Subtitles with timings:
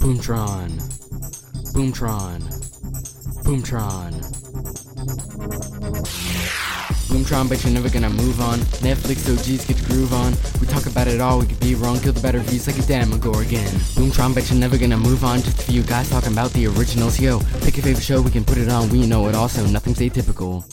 [0.00, 0.70] Boomtron.
[1.74, 2.40] Boomtron.
[3.44, 4.12] Boomtron.
[7.10, 8.60] Boomtron, but you're never gonna move on.
[8.80, 10.32] Netflix OGs get the groove on.
[10.58, 12.82] We talk about it all, we could be wrong, kill the better views like a
[12.82, 13.68] damn Demogorgon.
[13.94, 15.42] Boomtron, but you're never gonna move on.
[15.42, 17.20] Just a few guys talking about the originals.
[17.20, 18.88] Yo, pick your favorite show, we can put it on.
[18.88, 20.64] We know it also, nothing's atypical.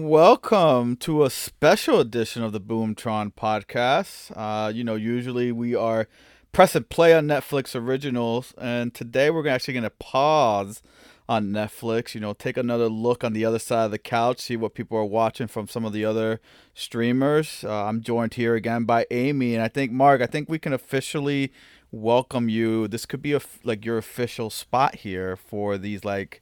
[0.00, 4.32] Welcome to a special edition of the Boomtron podcast.
[4.34, 6.08] Uh, you know, usually we are
[6.52, 10.82] pressing play on Netflix originals, and today we're actually going to pause
[11.28, 12.14] on Netflix.
[12.14, 14.96] You know, take another look on the other side of the couch, see what people
[14.96, 16.40] are watching from some of the other
[16.72, 17.62] streamers.
[17.62, 20.22] Uh, I'm joined here again by Amy, and I think Mark.
[20.22, 21.52] I think we can officially
[21.92, 22.88] welcome you.
[22.88, 26.40] This could be a like your official spot here for these like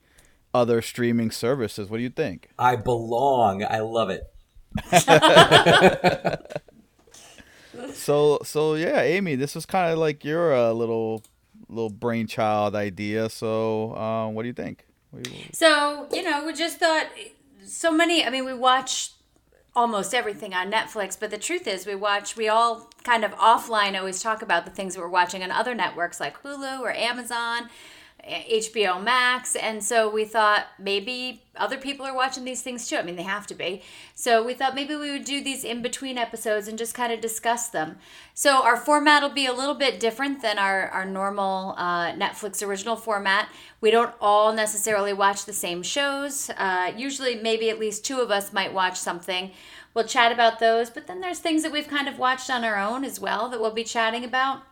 [0.54, 1.88] other streaming services.
[1.88, 2.50] What do you think?
[2.58, 3.64] I belong.
[3.64, 4.24] I love it.
[7.92, 11.22] so so yeah, Amy, this was kind of like your uh, little
[11.68, 13.28] little brainchild idea.
[13.28, 14.86] So um, what do you think?
[15.12, 15.24] You...
[15.52, 17.06] So you know, we just thought
[17.64, 18.24] so many.
[18.24, 19.12] I mean, we watch
[19.74, 22.36] almost everything on Netflix, but the truth is, we watch.
[22.36, 26.20] We all kind of offline always talk about the things we're watching on other networks
[26.20, 27.68] like Hulu or Amazon
[28.24, 29.56] HBO Max.
[29.56, 32.96] And so we thought maybe other people are watching these things too.
[32.96, 33.82] I mean, they have to be.
[34.14, 37.20] So we thought maybe we would do these in between episodes and just kind of
[37.20, 37.98] discuss them.
[38.34, 42.66] So our format will be a little bit different than our, our normal uh, Netflix
[42.66, 43.48] original format.
[43.80, 46.50] We don't all necessarily watch the same shows.
[46.56, 49.52] Uh, usually, maybe at least two of us might watch something.
[49.94, 52.78] We'll chat about those, but then there's things that we've kind of watched on our
[52.78, 54.62] own as well that we'll be chatting about.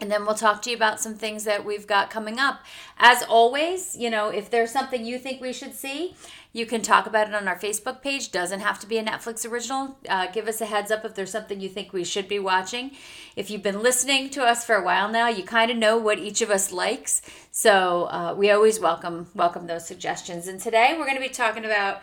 [0.00, 2.60] And then we'll talk to you about some things that we've got coming up.
[2.98, 6.14] As always, you know, if there's something you think we should see,
[6.52, 8.30] you can talk about it on our Facebook page.
[8.30, 9.98] Doesn't have to be a Netflix original.
[10.08, 12.92] Uh, give us a heads up if there's something you think we should be watching.
[13.36, 16.18] If you've been listening to us for a while now, you kind of know what
[16.18, 17.20] each of us likes.
[17.50, 20.46] So uh, we always welcome welcome those suggestions.
[20.48, 22.02] And today we're going to be talking about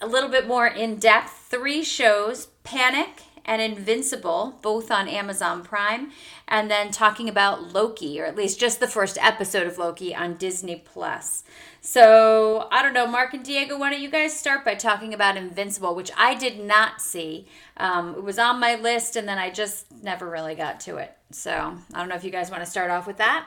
[0.00, 6.10] a little bit more in depth three shows: Panic and Invincible, both on Amazon Prime,
[6.48, 10.36] and then talking about Loki, or at least just the first episode of Loki on
[10.36, 11.44] Disney Plus.
[11.80, 15.36] So I don't know, Mark and Diego, why don't you guys start by talking about
[15.36, 17.46] Invincible, which I did not see.
[17.76, 21.14] Um, it was on my list, and then I just never really got to it.
[21.30, 23.46] So I don't know if you guys want to start off with that.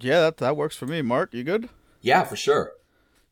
[0.00, 1.02] Yeah, that that works for me.
[1.02, 1.68] Mark, you good?
[2.00, 2.72] Yeah, for sure.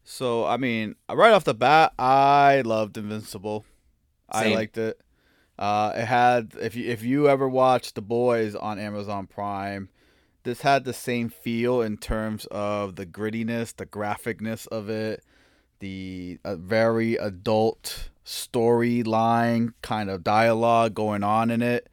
[0.03, 3.65] So I mean, right off the bat, I loved Invincible.
[4.33, 4.53] Same.
[4.53, 5.01] I liked it.
[5.59, 9.89] Uh, it had if you if you ever watched The Boys on Amazon Prime,
[10.43, 15.23] this had the same feel in terms of the grittiness, the graphicness of it,
[15.79, 21.89] the uh, very adult storyline kind of dialogue going on in it.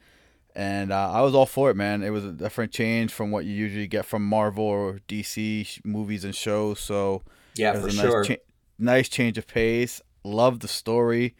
[0.54, 2.04] And uh, I was all for it, man.
[2.04, 6.26] It was a different change from what you usually get from Marvel or DC movies
[6.26, 6.80] and shows.
[6.80, 7.22] So
[7.56, 8.20] yeah, for sure.
[8.20, 8.44] Nice, cha-
[8.78, 10.02] nice change of pace.
[10.24, 11.36] Love the story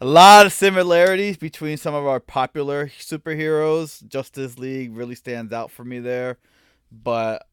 [0.00, 4.06] a lot of similarities between some of our popular superheroes.
[4.06, 6.38] Justice League really stands out for me there.
[6.92, 7.46] But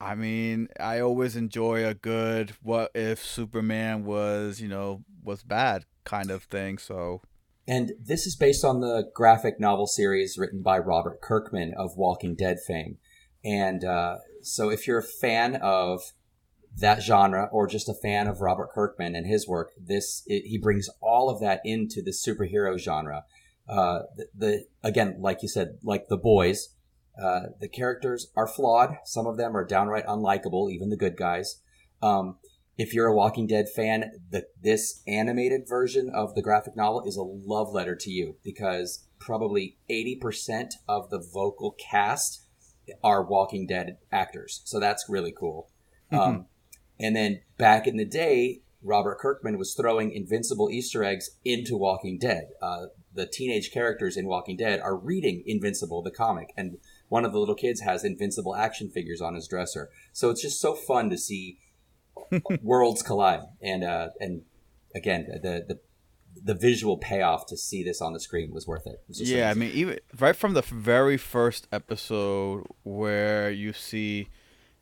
[0.00, 5.84] I mean, I always enjoy a good what if Superman was, you know, was bad
[6.04, 6.78] kind of thing.
[6.78, 7.22] So
[7.66, 12.34] and this is based on the graphic novel series written by Robert Kirkman of Walking
[12.34, 12.98] Dead fame.
[13.44, 16.00] And uh, so if you're a fan of
[16.78, 20.58] that genre or just a fan of Robert Kirkman and his work, this it, he
[20.58, 23.24] brings all of that into the superhero genre.
[23.68, 26.74] Uh, the, the, again, like you said, like the boys,
[27.20, 28.96] uh, the characters are flawed.
[29.04, 31.60] Some of them are downright unlikable, even the good guys.
[32.02, 32.36] Um,
[32.78, 37.16] if you're a Walking Dead fan, the, this animated version of the graphic novel is
[37.16, 42.46] a love letter to you because probably 80% of the vocal cast
[43.04, 44.62] are Walking Dead actors.
[44.64, 45.68] So that's really cool.
[46.10, 46.20] Mm-hmm.
[46.20, 46.46] Um,
[47.00, 52.18] and then back in the day, Robert Kirkman was throwing invincible Easter eggs into Walking
[52.18, 52.48] Dead.
[52.62, 56.78] Uh, the teenage characters in Walking Dead are reading Invincible, the comic, and
[57.08, 59.90] one of the little kids has Invincible action figures on his dresser.
[60.12, 61.58] So it's just so fun to see
[62.62, 64.42] worlds collide, and uh, and
[64.94, 65.80] again, the the
[66.42, 69.02] the visual payoff to see this on the screen was worth it.
[69.08, 69.50] Was yeah, amazing.
[69.50, 74.28] I mean, even right from the very first episode where you see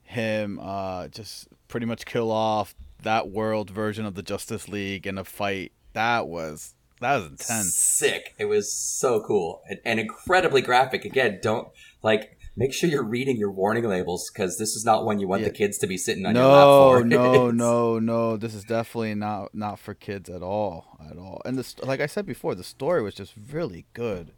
[0.02, 5.18] him uh, just pretty much kill off that world version of the Justice League in
[5.18, 5.72] a fight.
[5.92, 7.74] That was that was intense.
[7.74, 8.34] Sick.
[8.38, 11.04] It was so cool and, and incredibly graphic.
[11.04, 11.68] Again, don't
[12.02, 15.42] like make sure you're reading your warning labels because this is not one you want
[15.42, 15.48] yeah.
[15.48, 17.04] the kids to be sitting on no, your lap for.
[17.06, 18.36] No, no, no.
[18.36, 21.40] This is definitely not not for kids at all, at all.
[21.44, 24.32] And this, like I said before, the story was just really good.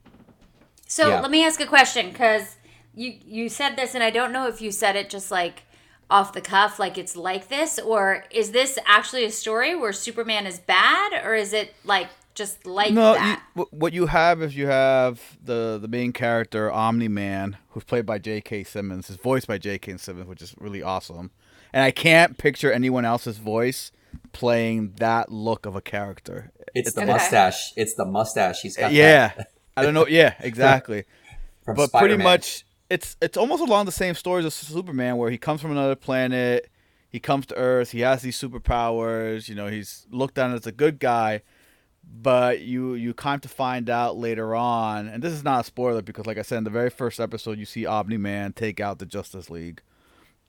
[0.87, 1.21] So Yeah.
[1.21, 2.57] let me ask a question because
[2.95, 5.63] you you said this, and I don't know if you said it just like
[6.11, 10.47] off the cuff, like it's like this, or is this actually a story where Superman
[10.47, 13.43] is bad, or is it like just like No, that?
[13.55, 18.07] wh- what you have is you have the the main character Omni Man, who's played
[18.07, 18.65] by J.K.
[18.65, 19.97] Simmons, is voiced by J.K.
[19.99, 21.31] Simmons, which is really awesome.
[21.73, 23.93] And I can't picture anyone else's voice
[24.33, 26.51] playing that look of a character.
[26.75, 27.13] It's the Okay.
[27.13, 27.73] mustache.
[27.77, 28.61] It's the mustache.
[28.63, 28.93] He's got.
[28.93, 30.07] yeah, that I don't know.
[30.09, 31.05] Yeah, exactly.
[31.65, 32.25] from but pretty Spider-Man.
[32.25, 35.95] much it's it's almost along the same stories as Superman, where he comes from another
[35.95, 36.69] planet,
[37.09, 39.49] he comes to Earth, he has these superpowers.
[39.49, 41.43] You know, he's looked on as a good guy,
[42.05, 46.03] but you you come to find out later on, and this is not a spoiler
[46.03, 48.99] because, like I said in the very first episode, you see Omni Man take out
[48.99, 49.81] the Justice League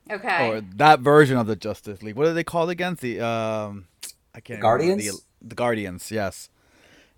[0.10, 0.50] Okay.
[0.50, 2.16] or that version of the Justice League.
[2.16, 2.98] What are they called again?
[3.00, 3.88] The um,
[4.34, 4.62] I can't remember.
[4.64, 5.22] Guardians?
[5.42, 6.50] The, the Guardians, yes.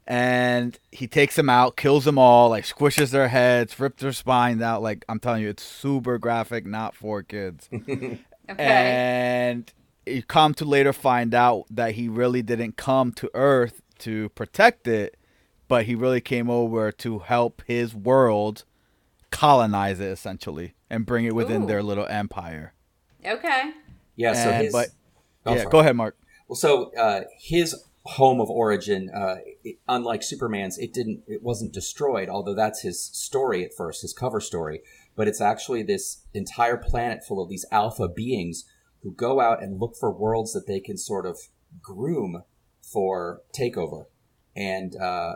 [0.05, 4.61] And he takes them out, kills them all, like squishes their heads, rips their spines
[4.61, 4.81] out.
[4.81, 7.69] Like I'm telling you, it's super graphic, not for kids.
[7.73, 8.19] okay.
[8.59, 9.71] And
[10.05, 14.87] you come to later find out that he really didn't come to Earth to protect
[14.87, 15.15] it,
[15.69, 18.65] but he really came over to help his world
[19.31, 21.67] colonize it essentially and bring it within Ooh.
[21.67, 22.73] their little empire.
[23.25, 23.71] okay.
[24.15, 24.33] Yeah.
[24.33, 24.73] So And- his.
[24.73, 24.89] but-
[25.45, 25.71] Oh, yeah, sorry.
[25.71, 26.15] go ahead, Mark.
[26.47, 31.73] Well, so uh, his home of origin, uh, it, unlike Superman's, it didn't, it wasn't
[31.73, 32.29] destroyed.
[32.29, 34.81] Although that's his story at first, his cover story.
[35.15, 38.65] But it's actually this entire planet full of these alpha beings
[39.03, 41.37] who go out and look for worlds that they can sort of
[41.81, 42.43] groom
[42.81, 44.05] for takeover.
[44.55, 45.35] And uh,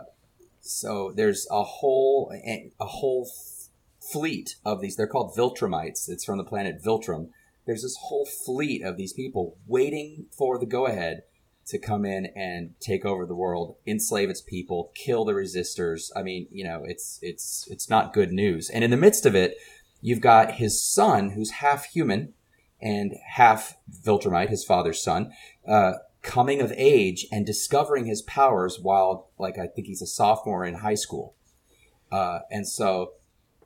[0.60, 3.68] so there's a whole a whole f-
[4.12, 4.96] fleet of these.
[4.96, 6.08] They're called Viltrumites.
[6.08, 7.28] It's from the planet Viltrum.
[7.66, 11.22] There's this whole fleet of these people waiting for the go ahead
[11.68, 16.10] to come in and take over the world, enslave its people, kill the resistors.
[16.16, 18.70] I mean, you know, it's it's it's not good news.
[18.70, 19.56] And in the midst of it,
[20.00, 22.34] you've got his son, who's half human
[22.80, 25.32] and half Viltrumite, his father's son,
[25.66, 30.64] uh, coming of age and discovering his powers while, like, I think he's a sophomore
[30.64, 31.34] in high school.
[32.10, 33.12] Uh, and so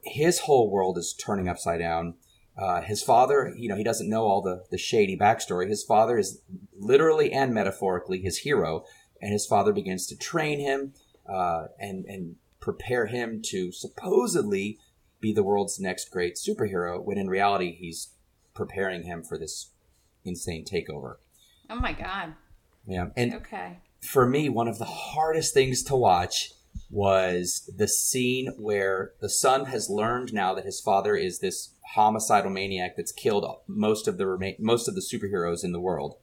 [0.02, 2.14] his whole world is turning upside down.
[2.56, 5.68] Uh, his father, you know, he doesn't know all the, the shady backstory.
[5.68, 6.40] His father is
[6.78, 8.84] literally and metaphorically his hero,
[9.20, 10.92] and his father begins to train him
[11.26, 14.78] uh, and and prepare him to supposedly
[15.20, 17.02] be the world's next great superhero.
[17.02, 18.10] When in reality, he's
[18.54, 19.70] preparing him for this
[20.24, 21.16] insane takeover.
[21.70, 22.34] Oh my god.
[22.86, 23.78] Yeah, and Okay.
[24.00, 26.52] for me, one of the hardest things to watch
[26.90, 32.50] was the scene where the son has learned now that his father is this homicidal
[32.50, 36.16] maniac that's killed most of the remain most of the superheroes in the world.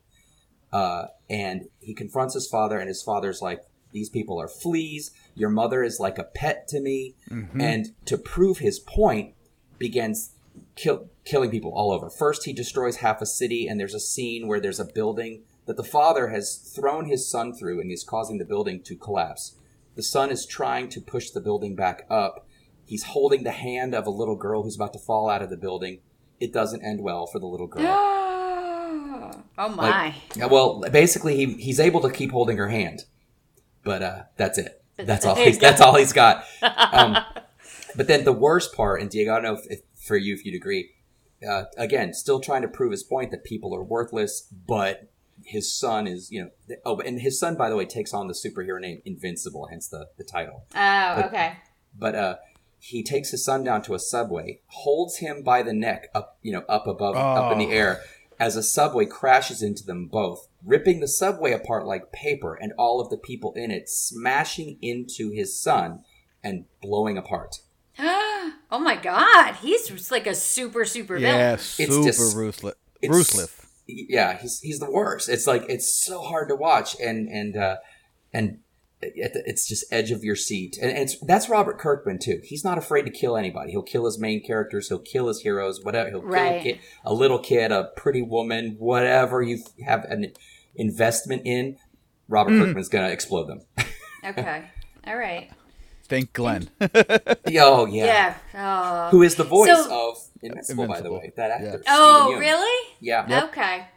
[0.72, 3.62] Uh, and he confronts his father, and his father's like,
[3.92, 5.12] "These people are fleas.
[5.36, 7.16] Your mother is like a pet to me."
[7.62, 9.34] And to prove his point,
[9.78, 10.36] begins
[10.76, 12.10] kill, killing people all over.
[12.10, 15.78] First, he destroys half a city, and there's a scene where there's a building that
[15.78, 19.56] the father has thrown his son through and he's causing the building to collapse.
[19.96, 22.48] The son is trying to push the building back up.
[22.90, 25.58] He's holding the hand of a little girl who's about to fall out of the
[25.58, 26.00] building.
[26.40, 27.84] It doesn't end well for the little girl.
[27.86, 30.16] oh my.
[30.36, 33.06] Yeah, well, basically, he, he's able to keep holding her hand,
[33.84, 34.82] but uh, that's it.
[34.98, 35.36] That's all.
[35.36, 36.44] He's, that's all he's got.
[36.92, 37.18] Um,
[37.96, 40.44] but then the worst part, and Diego, I don't know if, if for you if
[40.44, 40.90] you'd agree.
[41.48, 45.12] Uh, again, still trying to prove his point that people are worthless, but
[45.46, 48.34] his son is, you know, oh, and his son, by the way, takes on the
[48.34, 50.66] superhero name Invincible, hence the the title.
[50.74, 51.54] oh, but- okay.
[51.98, 52.36] But uh,
[52.80, 56.52] he takes his son down to a subway, holds him by the neck up, you
[56.52, 57.72] know, up above, up in the Oh.
[57.72, 58.02] air,
[58.40, 63.02] as a subway crashes into them both, ripping the subway apart like paper, and all
[63.02, 66.04] of the people in it smashing into his son
[66.44, 67.58] and blowing apart.
[68.00, 69.56] oh my god.
[69.56, 71.36] He's like a super super villain.
[71.38, 72.04] Yeah, villain.
[72.04, 72.76] super just- ruthless.
[73.02, 73.56] it's- Ruthless.
[73.92, 75.28] Yeah, he's he's the worst.
[75.30, 77.78] It's like it's so hard to watch, and and uh,
[78.32, 78.60] and
[79.02, 80.78] it, it's just edge of your seat.
[80.82, 82.42] And it's that's Robert Kirkman too.
[82.44, 83.72] He's not afraid to kill anybody.
[83.72, 84.90] He'll kill his main characters.
[84.90, 85.84] He'll kill his heroes.
[85.84, 86.10] Whatever.
[86.10, 90.34] He'll kill a, kid, a little kid, a pretty woman, whatever you have an
[90.76, 91.78] investment in.
[92.28, 92.66] Robert Mm.
[92.66, 93.62] Kirkman's gonna explode them.
[94.26, 94.66] Okay.
[95.08, 95.50] All right.
[96.10, 96.70] Thank Glenn.
[96.82, 98.06] oh yeah.
[98.06, 98.36] Yeah.
[98.54, 99.10] Oh.
[99.12, 101.32] Who is the voice So- of Invincible, by the way?
[101.38, 101.82] That actor.
[101.88, 102.40] Oh, Steven Yeun.
[102.42, 102.88] really?
[103.00, 103.44] Yeah.
[103.46, 103.88] Okay.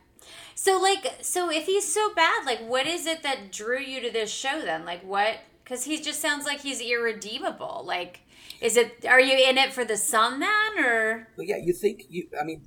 [0.54, 4.10] So like so if he's so bad, like what is it that drew you to
[4.10, 4.84] this show then?
[4.84, 7.82] Like what cuz he just sounds like he's irredeemable.
[7.84, 8.20] Like
[8.60, 12.04] is it are you in it for the son then or But yeah, you think
[12.08, 12.28] you?
[12.40, 12.62] I mean,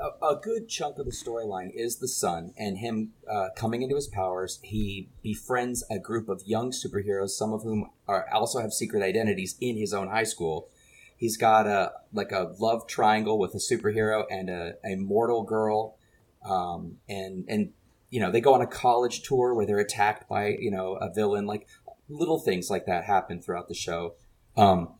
[0.00, 3.96] a, a good chunk of the storyline is the son and him uh, coming into
[3.96, 4.58] his powers.
[4.62, 9.56] He befriends a group of young superheroes, some of whom are also have secret identities
[9.60, 10.68] in his own high school.
[11.16, 15.96] He's got a like a love triangle with a superhero and a, a mortal girl,
[16.44, 17.72] um, and and
[18.10, 21.12] you know they go on a college tour where they're attacked by you know a
[21.12, 21.46] villain.
[21.46, 21.66] Like
[22.08, 24.14] little things like that happen throughout the show.
[24.56, 24.94] Um,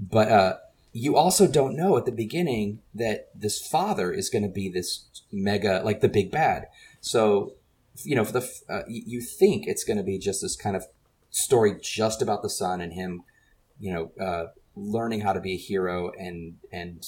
[0.00, 0.56] but uh,
[0.92, 5.04] you also don't know at the beginning that this father is going to be this
[5.30, 6.66] mega, like the big bad.
[7.00, 7.52] So,
[8.02, 10.86] you know, for the uh, you think it's going to be just this kind of
[11.30, 13.22] story just about the son and him,
[13.78, 17.04] you know, uh, learning how to be a hero and and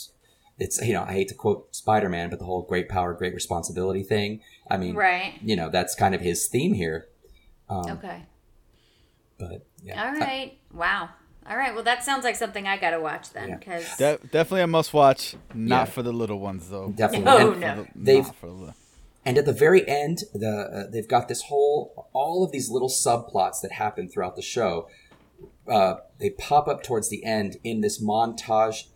[0.59, 3.35] it's you know I hate to quote Spider Man, but the whole great power, great
[3.35, 4.41] responsibility thing.
[4.71, 5.35] I mean, right?
[5.43, 7.09] You know, that's kind of his theme here.
[7.69, 8.27] Um, okay.
[9.39, 10.05] But yeah.
[10.05, 10.59] All right.
[10.73, 11.11] wow.
[11.49, 11.75] All right.
[11.75, 14.17] Well, that sounds like something I got to watch then, because yeah.
[14.17, 15.37] De- definitely a must watch.
[15.55, 15.85] Not yeah.
[15.87, 16.89] for the little ones though.
[16.97, 17.25] Definitely.
[17.25, 17.83] No, no.
[17.83, 18.75] The, they've the
[19.25, 22.89] and at the very end, the uh, they've got this whole all of these little
[22.89, 24.89] subplots that happen throughout the show.
[25.71, 28.89] Uh, they pop up towards the end in this montage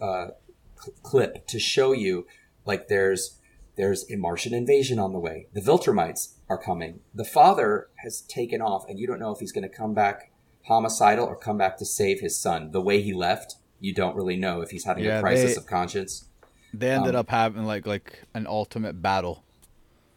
[0.00, 0.28] uh,
[0.82, 2.26] cl- clip to show you
[2.64, 3.38] like there's
[3.76, 5.46] there's a Martian invasion on the way.
[5.54, 7.00] The Viltrumites are coming.
[7.14, 10.30] The father has taken off, and you don't know if he's going to come back
[10.66, 12.70] homicidal or come back to save his son.
[12.70, 15.60] The way he left, you don't really know if he's having yeah, a crisis they,
[15.60, 16.26] of conscience.
[16.74, 19.44] They ended um, up having like like an ultimate battle.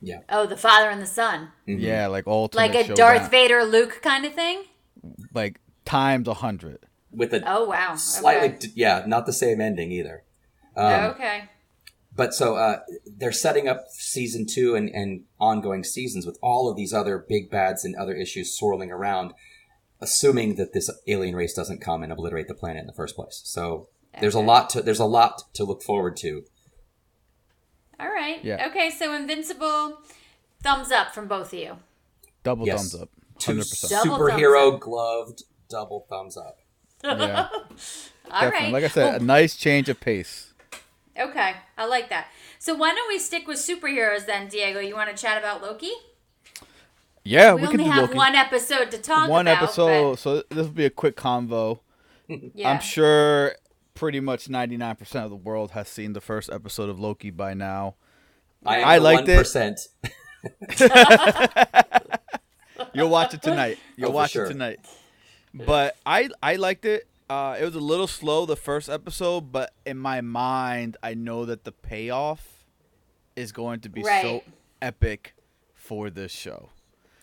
[0.02, 0.20] Yeah.
[0.30, 1.50] Oh, the father and the son.
[1.68, 1.80] Mm-hmm.
[1.80, 2.74] Yeah, like ultimate.
[2.74, 4.64] Like a Darth Vader Luke kind of thing.
[5.34, 6.80] Like times a hundred.
[7.12, 8.68] With a oh wow slightly okay.
[8.76, 10.24] yeah not the same ending either.
[10.76, 11.50] Um, okay
[12.16, 16.78] but so uh, they're setting up season two and, and ongoing seasons with all of
[16.78, 19.34] these other big bads and other issues swirling around,
[20.00, 23.42] assuming that this alien race doesn't come and obliterate the planet in the first place.
[23.44, 24.22] So okay.
[24.22, 26.46] there's a lot to there's a lot to look forward to.
[28.00, 28.44] All right.
[28.44, 28.68] Yeah.
[28.70, 28.90] Okay.
[28.92, 29.98] So Invincible,
[30.64, 31.78] thumbs up from both of you.
[32.44, 32.92] Double yes.
[32.92, 33.10] thumbs up.
[33.40, 33.40] 100%.
[33.40, 36.60] Two superhero gloved double thumbs up.
[37.04, 37.50] Yeah.
[38.32, 38.60] All Definitely.
[38.60, 38.74] right.
[38.74, 40.54] Like I said, well, a nice change of pace.
[41.18, 42.28] Okay, I like that.
[42.60, 44.80] So why don't we stick with superheroes then, Diego?
[44.80, 45.92] You want to chat about Loki?
[47.24, 48.18] Yeah, we, we only can have Loki.
[48.18, 49.62] one episode to talk one about.
[49.62, 50.20] One episode, but...
[50.20, 51.80] so this will be a quick convo.
[52.28, 52.70] yeah.
[52.70, 53.56] I'm sure
[53.94, 57.96] pretty much 99% of the world has seen the first episode of Loki by now.
[58.66, 59.88] I, I liked 1%.
[60.04, 61.82] it.
[62.94, 63.80] You'll watch it tonight.
[63.96, 64.46] You'll oh, watch sure.
[64.46, 64.80] it tonight.
[65.54, 67.08] But I I liked it.
[67.30, 71.46] Uh, it was a little slow the first episode, but in my mind, I know
[71.46, 72.66] that the payoff
[73.36, 74.22] is going to be right.
[74.22, 74.44] so
[74.82, 75.34] epic
[75.74, 76.70] for this show.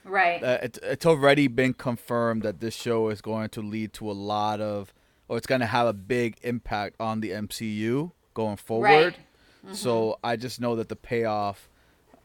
[0.04, 0.42] Right.
[0.42, 4.12] Uh, it, it's already been confirmed that this show is going to lead to a
[4.12, 4.92] lot of,
[5.28, 8.88] or it's going to have a big impact on the MCU going forward.
[8.88, 9.16] Right.
[9.64, 9.74] Mm-hmm.
[9.74, 11.68] So I just know that the payoff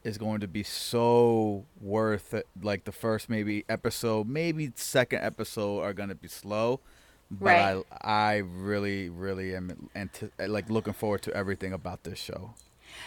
[0.02, 2.48] is going to be so worth it.
[2.60, 6.80] Like the first maybe episode, maybe second episode are going to be slow
[7.30, 7.84] but right.
[8.02, 12.54] I I really really am anti- like looking forward to everything about this show.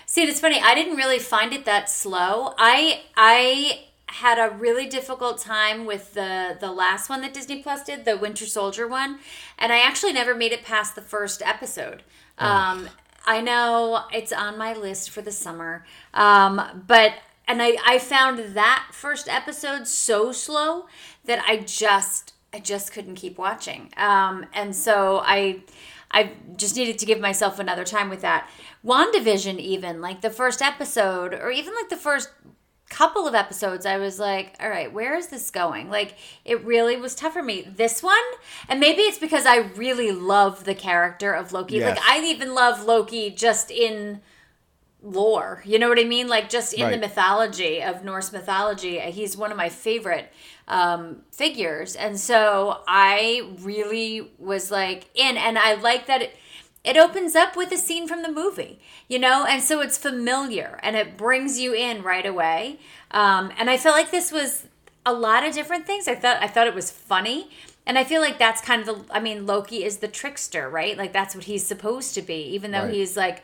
[0.06, 0.60] See, it's funny.
[0.62, 2.54] I didn't really find it that slow.
[2.58, 7.84] I I had a really difficult time with the the last one that Disney Plus
[7.84, 9.20] did, the Winter Soldier one,
[9.58, 12.04] and I actually never made it past the first episode.
[12.38, 12.46] Oh.
[12.46, 12.90] Um,
[13.26, 17.14] I know it's on my list for the summer, um, but
[17.48, 20.88] and I I found that first episode so slow
[21.26, 23.92] that I just I just couldn't keep watching.
[23.98, 25.62] Um, and so I
[26.12, 28.50] I just needed to give myself another time with that.
[28.86, 32.30] WandaVision, even like the first episode, or even like the first
[32.90, 35.90] couple of episodes, I was like, all right, where is this going?
[35.90, 37.62] Like, it really was tough for me.
[37.62, 38.18] This one,
[38.68, 41.78] and maybe it's because I really love the character of Loki.
[41.78, 41.98] Yes.
[41.98, 44.20] Like, I even love Loki just in
[45.02, 45.64] lore.
[45.66, 46.28] You know what I mean?
[46.28, 46.92] Like, just in right.
[46.92, 49.00] the mythology of Norse mythology.
[49.00, 50.32] He's one of my favorite
[50.68, 51.96] um, figures.
[51.96, 56.36] And so I really was like in, and I like that it,
[56.84, 60.80] it opens up with a scene from the movie, you know, and so it's familiar
[60.82, 62.80] and it brings you in right away.
[63.12, 64.68] Um, and I felt like this was
[65.06, 66.08] a lot of different things.
[66.08, 67.50] I thought I thought it was funny.
[67.86, 70.98] And I feel like that's kind of the I mean, Loki is the trickster, right?
[70.98, 72.94] Like that's what he's supposed to be, even though right.
[72.94, 73.44] he's like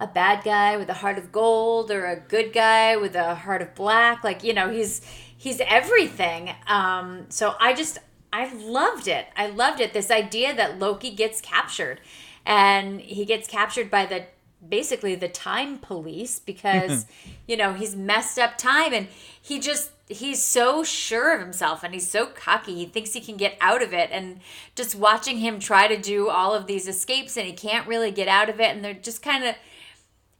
[0.00, 3.62] a bad guy with a heart of gold or a good guy with a heart
[3.62, 4.24] of black.
[4.24, 5.02] Like, you know, he's
[5.44, 6.50] he's everything.
[6.66, 7.98] Um, so I just
[8.32, 9.26] I loved it.
[9.36, 9.92] I loved it.
[9.92, 12.00] This idea that Loki gets captured,
[12.46, 14.24] and he gets captured by the
[14.66, 17.04] basically the time police because
[17.46, 19.08] you know he's messed up time and
[19.38, 23.36] he just he's so sure of himself and he's so cocky he thinks he can
[23.36, 24.40] get out of it and
[24.74, 28.26] just watching him try to do all of these escapes and he can't really get
[28.26, 29.54] out of it and they're just kind of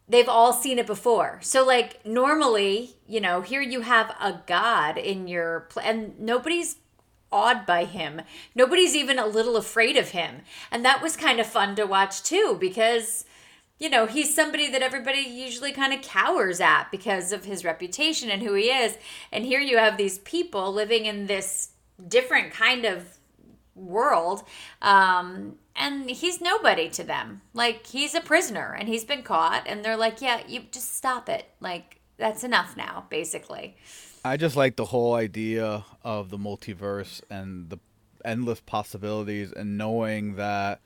[0.08, 1.38] they've all seen it before.
[1.42, 6.76] So like normally, you know, here you have a god in your pl- and nobody's
[7.32, 8.23] awed by him.
[8.54, 10.42] Nobody's even a little afraid of him.
[10.70, 13.25] And that was kind of fun to watch too because
[13.78, 18.30] you know, he's somebody that everybody usually kind of cowers at because of his reputation
[18.30, 18.96] and who he is.
[19.32, 21.70] And here you have these people living in this
[22.06, 23.18] different kind of
[23.75, 24.43] world.
[24.83, 27.43] Um, and he's nobody to them.
[27.52, 29.64] Like, he's a prisoner and he's been caught.
[29.66, 31.47] And they're like, yeah, you just stop it.
[31.61, 33.76] Like, that's enough now, basically.
[34.25, 37.78] I just like the whole idea of the multiverse and the
[38.25, 40.81] endless possibilities and knowing that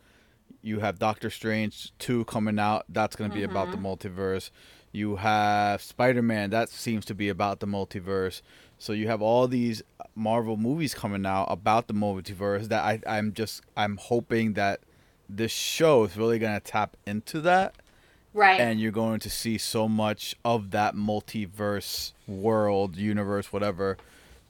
[0.62, 2.84] you have Doctor Strange 2 coming out.
[2.88, 3.50] That's going to be mm-hmm.
[3.50, 3.86] about the mm-hmm.
[3.86, 4.50] multiverse.
[4.90, 6.50] You have Spider Man.
[6.50, 8.42] That seems to be about the multiverse.
[8.78, 9.82] So you have all these
[10.18, 14.80] Marvel movies coming out about the multiverse that I, I'm just I'm hoping that
[15.28, 17.76] this show is really going to tap into that.
[18.34, 18.60] Right.
[18.60, 23.96] And you're going to see so much of that multiverse world, universe, whatever,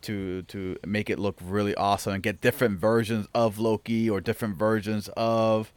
[0.02, 4.56] to to make it look really awesome and get different versions of Loki or different
[4.56, 5.72] versions of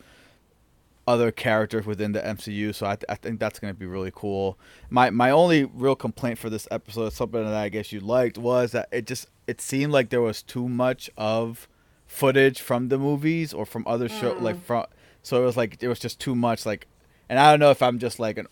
[1.12, 2.74] other characters within the MCU.
[2.74, 4.58] So I, th- I think that's going to be really cool.
[4.89, 8.72] My my only real complaint for this episode, something that I guess you liked, was
[8.72, 11.68] that it just it seemed like there was too much of
[12.08, 14.41] footage from the movies or from other show mm.
[14.41, 14.86] like from.
[15.22, 16.88] So it was like it was just too much like,
[17.27, 18.48] and I don't know if I'm just like an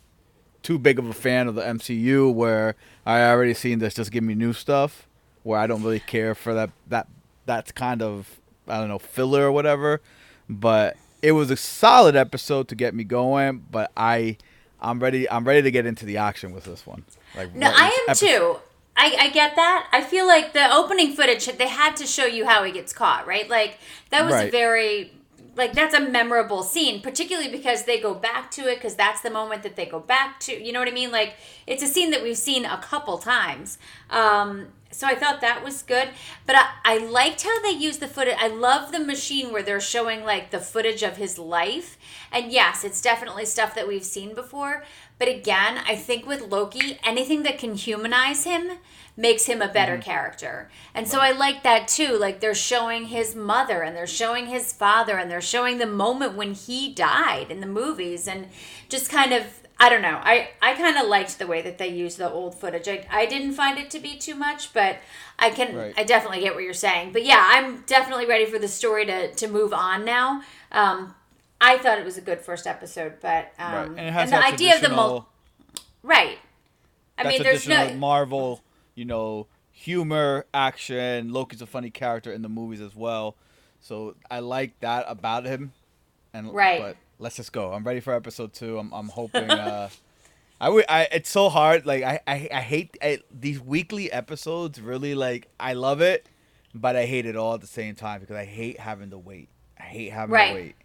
[0.62, 2.76] too big of a fan of the MCU where
[3.06, 3.94] I already seen this.
[3.94, 5.08] Just give me new stuff
[5.44, 7.08] where I don't really care for that that
[7.46, 10.02] that's kind of I don't know filler or whatever.
[10.50, 14.38] But it was a solid episode to get me going, but I
[14.82, 17.04] I'm ready I'm ready to get into the action with this one.
[17.36, 18.26] Like No, I am episode.
[18.28, 18.58] too.
[18.96, 19.88] I, I get that.
[19.94, 23.26] I feel like the opening footage they had to show you how he gets caught,
[23.26, 23.50] right?
[23.50, 24.50] Like that was right.
[24.50, 25.14] a very
[25.56, 29.30] like that's a memorable scene, particularly because they go back to it because that's the
[29.30, 30.64] moment that they go back to.
[30.64, 31.12] You know what I mean?
[31.12, 31.36] Like
[31.68, 33.78] it's a scene that we've seen a couple times.
[34.10, 36.10] Um, so I thought that was good.
[36.46, 38.38] But I, I liked how they used the footage.
[38.40, 41.98] I love the machine where they're showing like the footage of his life.
[42.32, 44.84] And yes, it's definitely stuff that we've seen before.
[45.20, 48.80] But again, I think with Loki, anything that can humanize him
[49.16, 50.04] makes him a better mm-hmm.
[50.04, 50.70] character.
[50.96, 52.18] And so I like that too.
[52.18, 56.36] Like they're showing his mother and they're showing his father and they're showing the moment
[56.36, 58.48] when he died in the movies and
[58.88, 60.20] just kind of I don't know.
[60.22, 62.90] I, I kind of liked the way that they used the old footage.
[62.90, 64.98] I, I didn't find it to be too much, but
[65.38, 65.94] I can right.
[65.96, 67.14] I definitely get what you're saying.
[67.14, 70.42] But yeah, I'm definitely ready for the story to, to move on now.
[70.74, 71.16] Um,
[71.62, 73.88] I thought it was a good first episode, but um, right.
[73.98, 75.30] and, and the idea of the mul-
[76.04, 76.38] right.
[77.18, 78.62] I mean, there's no Marvel,
[78.96, 81.32] you know, humor, action.
[81.32, 83.36] Loki's a funny character in the movies as well,
[83.82, 85.74] so I like that about him.
[86.34, 87.74] And right, but let's just go.
[87.74, 88.80] I'm ready for episode two.
[88.80, 89.50] I'm I'm hoping.
[89.50, 89.90] Uh,
[90.62, 91.86] I, I it's so hard.
[91.86, 94.82] Like I I, I hate I, these weekly episodes.
[94.82, 96.28] Really, like I love it,
[96.74, 99.50] but I hate it all at the same time because I hate having to wait.
[99.78, 100.48] I hate having right.
[100.50, 100.76] to wait.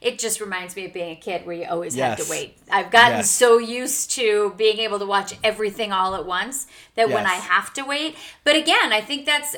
[0.00, 2.18] It just reminds me of being a kid where you always yes.
[2.18, 2.58] had to wait.
[2.68, 3.30] I've gotten yes.
[3.30, 7.14] so used to being able to watch everything all at once that yes.
[7.14, 8.16] when I have to wait.
[8.42, 9.54] But again, I think that's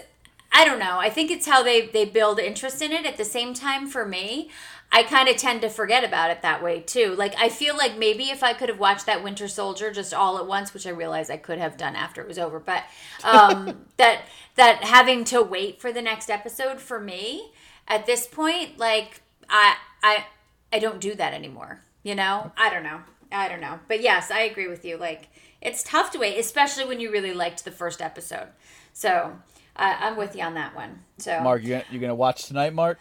[0.56, 0.98] I don't know.
[1.00, 3.04] I think it's how they they build interest in it.
[3.04, 4.50] At the same time, for me,
[4.92, 7.16] I kind of tend to forget about it that way too.
[7.16, 10.38] Like I feel like maybe if I could have watched that Winter Soldier just all
[10.38, 12.84] at once, which I realize I could have done after it was over, but
[13.24, 14.22] um, that
[14.54, 17.50] that having to wait for the next episode for me
[17.88, 20.26] at this point, like I I
[20.72, 21.80] I don't do that anymore.
[22.04, 23.00] You know, I don't know,
[23.32, 24.98] I don't know, but yes, I agree with you.
[24.98, 28.48] Like it's tough to wait, especially when you really liked the first episode.
[28.92, 29.32] So
[29.76, 31.00] uh, I'm with you on that one.
[31.18, 32.98] So Mark, you gonna, you gonna watch tonight, Mark?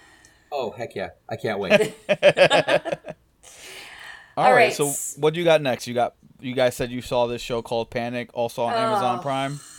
[0.52, 1.10] Oh heck yeah!
[1.30, 1.96] I can't wait.
[2.10, 2.18] All,
[4.38, 5.88] All right, right, So what do you got next?
[5.88, 8.78] You got you guys said you saw this show called Panic, also on oh.
[8.78, 9.60] Amazon Prime.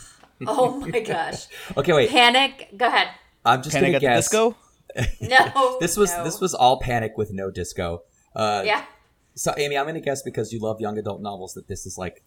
[0.46, 1.46] Oh my gosh.
[1.76, 2.10] okay, wait.
[2.10, 2.68] Panic.
[2.76, 3.08] Go ahead.
[3.44, 4.24] I'm just Panic gonna guess.
[4.24, 4.56] disco.
[5.20, 5.78] no.
[5.80, 6.24] this was no.
[6.24, 8.02] this was all Panic with no disco.
[8.34, 8.84] Uh, yeah.
[9.36, 12.24] So Amy, I'm gonna guess because you love young adult novels that this is like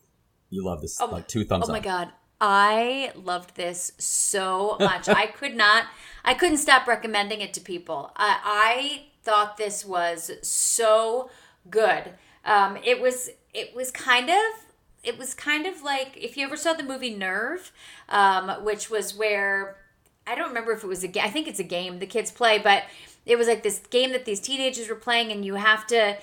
[0.49, 1.69] you love this oh, like two thumbs oh up.
[1.69, 2.11] Oh my god.
[2.39, 5.09] I loved this so much.
[5.09, 5.85] I could not,
[6.23, 8.11] I couldn't stop recommending it to people.
[8.15, 11.29] I, I thought this was so
[11.69, 12.13] good.
[12.45, 14.43] Um, it was, it was kind of,
[15.03, 17.71] it was kind of like if you ever saw the movie Nerve,
[18.09, 19.77] um, which was where
[20.27, 21.23] I don't remember if it was a game.
[21.25, 22.83] I think it's a game the kids play, but
[23.25, 26.17] it was like this game that these teenagers were playing, and you have to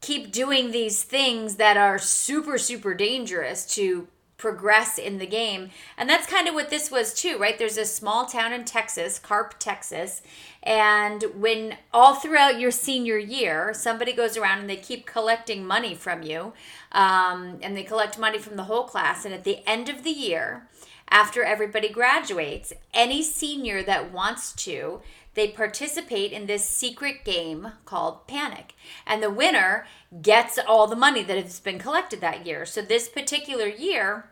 [0.00, 4.08] keep doing these things that are super super dangerous to
[4.40, 5.70] progress in the game.
[5.98, 7.58] And that's kind of what this was too, right?
[7.58, 10.22] There's a small town in Texas, Carp, Texas.
[10.62, 15.94] And when all throughout your senior year, somebody goes around and they keep collecting money
[15.94, 16.54] from you,
[16.92, 19.24] um, and they collect money from the whole class.
[19.24, 20.66] And at the end of the year,
[21.10, 25.02] after everybody graduates, any senior that wants to,
[25.34, 28.74] they participate in this secret game called Panic.
[29.06, 29.86] And the winner
[30.22, 32.66] gets all the money that has been collected that year.
[32.66, 34.29] So this particular year,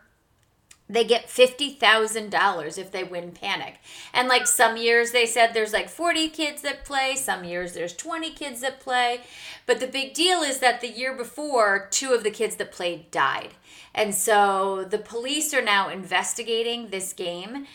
[0.89, 3.75] they get $50,000 if they win Panic.
[4.13, 7.95] And like some years they said there's like 40 kids that play, some years there's
[7.95, 9.21] 20 kids that play.
[9.67, 13.11] But the big deal is that the year before, two of the kids that played
[13.11, 13.51] died.
[13.93, 17.67] And so the police are now investigating this game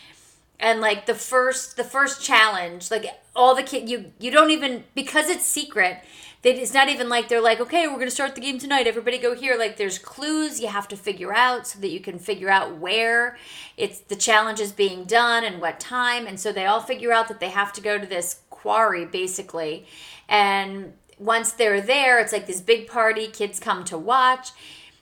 [0.59, 4.83] and like the first the first challenge like all the kid you you don't even
[4.93, 5.97] because it's secret
[6.45, 8.85] they, it's not even like they're like okay we're going to start the game tonight
[8.85, 9.57] everybody go here.
[9.57, 13.37] Like there's clues you have to figure out so that you can figure out where
[13.77, 16.27] it's the challenge is being done and what time.
[16.27, 19.87] And so they all figure out that they have to go to this quarry basically.
[20.29, 24.49] And once they're there it's like this big party kids come to watch.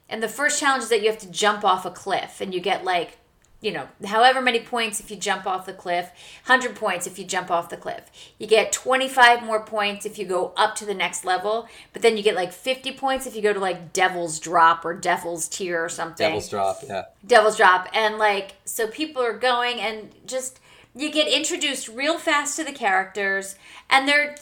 [0.07, 2.61] And the first challenge is that you have to jump off a cliff and you
[2.61, 3.17] get like
[3.63, 6.11] you know, however many points if you jump off the cliff,
[6.45, 8.11] 100 points if you jump off the cliff.
[8.37, 12.17] You get 25 more points if you go up to the next level, but then
[12.17, 15.81] you get like 50 points if you go to like Devil's Drop or Devil's Tier
[15.81, 16.27] or something.
[16.27, 17.05] Devil's Drop, yeah.
[17.25, 17.87] Devil's Drop.
[17.93, 20.59] And like, so people are going and just,
[20.93, 23.55] you get introduced real fast to the characters,
[23.89, 24.35] and they're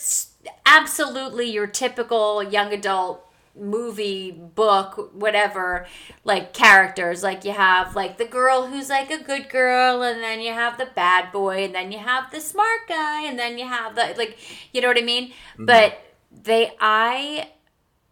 [0.65, 5.85] absolutely your typical young adult movie book whatever
[6.23, 7.23] like characters.
[7.23, 10.77] Like you have like the girl who's like a good girl and then you have
[10.77, 14.13] the bad boy and then you have the smart guy and then you have the
[14.17, 14.37] like
[14.73, 15.29] you know what i mean?
[15.29, 15.65] Mm-hmm.
[15.65, 15.99] but
[16.31, 17.49] they i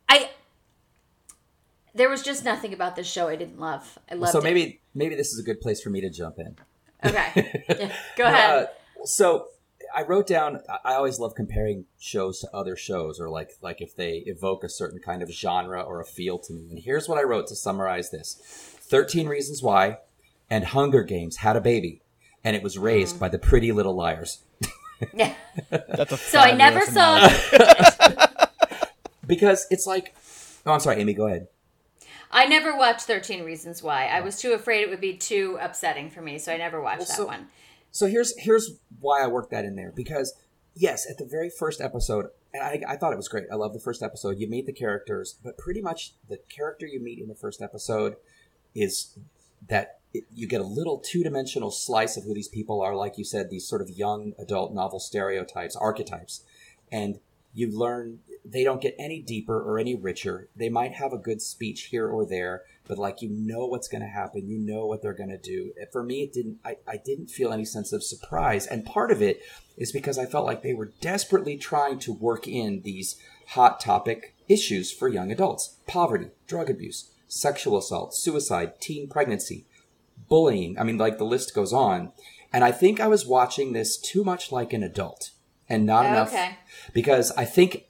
[0.07, 0.29] i
[1.95, 3.97] there was just nothing about this show i didn't love.
[4.11, 4.79] I loved so maybe it.
[4.93, 6.55] maybe this is a good place for me to jump in.
[7.05, 7.63] Okay.
[7.79, 8.63] Yeah, go ahead.
[8.63, 9.47] Uh, so
[9.95, 10.61] I wrote down.
[10.83, 14.69] I always love comparing shows to other shows, or like like if they evoke a
[14.69, 16.67] certain kind of genre or a feel to me.
[16.69, 18.35] And here's what I wrote to summarize this:
[18.81, 19.97] Thirteen Reasons Why,
[20.49, 22.01] and Hunger Games had a baby,
[22.43, 23.19] and it was raised mm.
[23.19, 24.43] by the Pretty Little Liars.
[25.13, 25.33] Yeah,
[25.69, 27.27] that's a so I never saw.
[29.27, 30.15] because it's like,
[30.65, 31.13] oh, I'm sorry, Amy.
[31.13, 31.47] Go ahead.
[32.31, 34.07] I never watched Thirteen Reasons Why.
[34.07, 36.99] I was too afraid it would be too upsetting for me, so I never watched
[36.99, 37.47] well, that so, one.
[37.91, 40.35] So here's here's why I worked that in there because
[40.75, 43.45] yes, at the very first episode, and I, I thought it was great.
[43.51, 44.39] I love the first episode.
[44.39, 48.15] You meet the characters, but pretty much the character you meet in the first episode
[48.75, 49.17] is
[49.67, 52.95] that it, you get a little two dimensional slice of who these people are.
[52.95, 56.43] Like you said, these sort of young adult novel stereotypes, archetypes,
[56.91, 57.19] and
[57.53, 60.49] you learn they don't get any deeper or any richer.
[60.55, 64.01] They might have a good speech here or there, but like you know what's going
[64.01, 65.71] to happen, you know what they're going to do.
[65.91, 66.57] For me, it didn't.
[66.65, 69.41] I, I didn't feel any sense of surprise, and part of it
[69.77, 73.15] is because I felt like they were desperately trying to work in these
[73.49, 79.67] hot topic issues for young adults: poverty, drug abuse, sexual assault, suicide, teen pregnancy,
[80.27, 80.77] bullying.
[80.79, 82.11] I mean, like the list goes on.
[82.51, 85.29] And I think I was watching this too much like an adult
[85.69, 86.35] and not oh, enough
[86.93, 87.85] because I think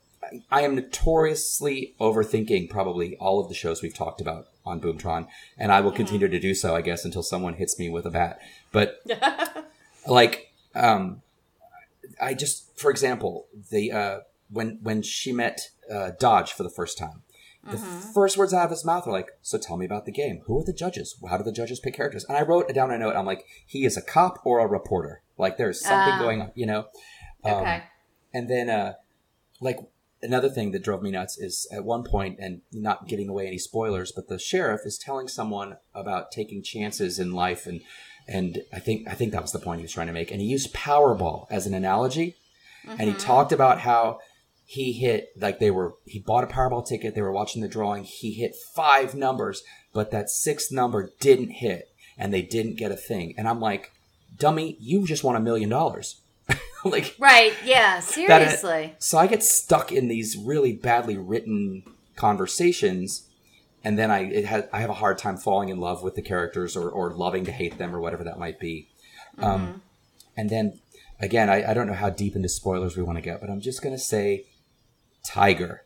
[0.51, 5.71] I am notoriously overthinking probably all of the shows we've talked about on Boomtron, and
[5.71, 8.39] I will continue to do so, I guess, until someone hits me with a bat.
[8.71, 9.01] But
[10.07, 11.21] like, um,
[12.21, 16.97] I just, for example, the uh, when when she met uh, Dodge for the first
[16.97, 17.23] time,
[17.63, 18.13] the mm-hmm.
[18.13, 20.41] first words out of his mouth are like, "So tell me about the game.
[20.45, 21.15] Who are the judges?
[21.29, 23.15] How do the judges pick characters?" And I wrote down a note.
[23.15, 25.21] I'm like, "He is a cop or a reporter.
[25.37, 26.85] Like, there's something uh, going on, you know."
[27.43, 27.83] Um, okay.
[28.33, 28.93] And then, uh,
[29.61, 29.79] like
[30.21, 33.57] another thing that drove me nuts is at one point, and not giving away any
[33.57, 37.81] spoilers, but the sheriff is telling someone about taking chances in life, and
[38.27, 40.41] and I think I think that was the point he was trying to make, and
[40.41, 42.35] he used Powerball as an analogy,
[42.85, 42.91] mm-hmm.
[42.91, 43.19] and he mm-hmm.
[43.19, 44.19] talked about how
[44.65, 48.03] he hit like they were he bought a Powerball ticket, they were watching the drawing,
[48.03, 52.97] he hit five numbers, but that sixth number didn't hit, and they didn't get a
[52.97, 53.91] thing, and I'm like,
[54.37, 56.21] dummy, you just won a million dollars.
[56.85, 58.95] like right yeah seriously.
[58.99, 61.83] So i get stuck in these really badly written
[62.15, 63.27] conversations
[63.83, 66.75] and then i ha- i have a hard time falling in love with the characters
[66.75, 68.89] or, or loving to hate them or whatever that might be.
[69.37, 69.65] Um, mm-hmm.
[69.65, 69.81] um,
[70.37, 70.79] and then
[71.19, 73.61] again I, I don't know how deep into spoilers we want to get but i'm
[73.61, 74.45] just going to say
[75.25, 75.83] tiger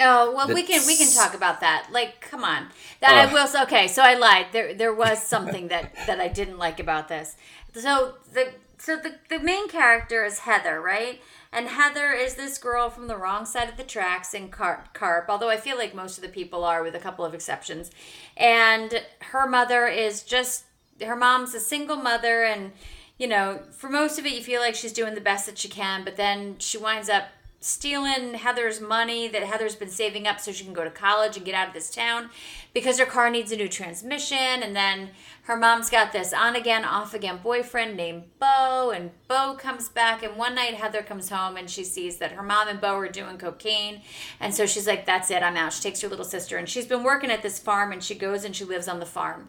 [0.00, 1.88] Oh well, we can we can talk about that.
[1.92, 2.68] Like, come on,
[3.00, 3.62] that uh, I will.
[3.64, 4.46] Okay, so I lied.
[4.52, 7.36] There there was something that that I didn't like about this.
[7.74, 8.52] so the
[8.82, 11.20] so the, the main character is Heather, right?
[11.52, 15.26] And Heather is this girl from the wrong side of the tracks in Carp, Carp,
[15.28, 17.92] although I feel like most of the people are, with a couple of exceptions.
[18.36, 20.64] And her mother is just,
[21.00, 22.72] her mom's a single mother, and,
[23.18, 25.68] you know, for most of it, you feel like she's doing the best that she
[25.68, 27.28] can, but then she winds up
[27.62, 31.46] stealing Heather's money that Heather's been saving up so she can go to college and
[31.46, 32.28] get out of this town
[32.74, 34.62] because her car needs a new transmission.
[34.62, 35.10] And then
[35.44, 40.22] her mom's got this on again, off again boyfriend named Bo, and Bo comes back.
[40.22, 43.08] And one night, Heather comes home and she sees that her mom and Bo are
[43.08, 44.02] doing cocaine.
[44.38, 45.72] And so she's like, That's it, I'm out.
[45.72, 48.44] She takes her little sister, and she's been working at this farm, and she goes
[48.44, 49.48] and she lives on the farm.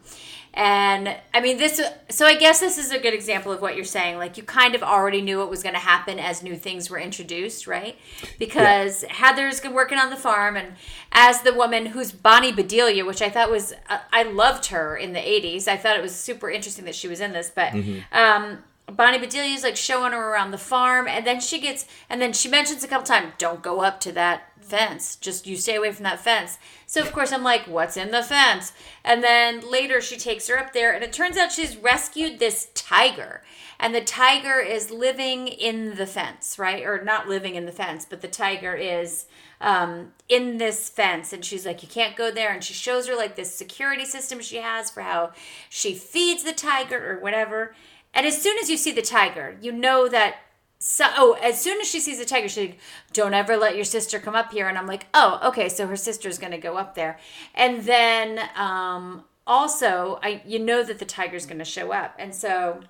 [0.56, 3.84] And I mean, this, so I guess this is a good example of what you're
[3.84, 4.18] saying.
[4.18, 6.98] Like, you kind of already knew what was going to happen as new things were
[6.98, 7.98] introduced, right?
[8.38, 9.12] Because yeah.
[9.12, 10.74] Heather's working on the farm, and
[11.14, 15.12] as the woman who's Bonnie Bedelia, which I thought was, uh, I loved her in
[15.12, 15.68] the 80s.
[15.68, 18.00] I thought it was super interesting that she was in this, but, mm-hmm.
[18.12, 22.32] um, Bonnie Bedelia's like showing her around the farm, and then she gets, and then
[22.32, 25.16] she mentions a couple times, "Don't go up to that fence.
[25.16, 26.58] Just you stay away from that fence."
[26.94, 30.56] So of course I'm like, "What's in the fence?" And then later she takes her
[30.56, 33.42] up there, and it turns out she's rescued this tiger,
[33.80, 36.84] and the tiger is living in the fence, right?
[36.84, 39.26] Or not living in the fence, but the tiger is
[39.60, 43.16] um, in this fence and she's like you can't go there and she shows her
[43.16, 45.32] like this security system she has for how
[45.68, 47.74] she feeds the tiger or whatever
[48.12, 50.36] and as soon as you see the tiger you know that
[50.86, 52.78] so oh as soon as she sees the tiger she's like
[53.14, 55.96] don't ever let your sister come up here and i'm like oh okay so her
[55.96, 57.18] sister's gonna go up there
[57.54, 62.80] and then um also i you know that the tiger's gonna show up and so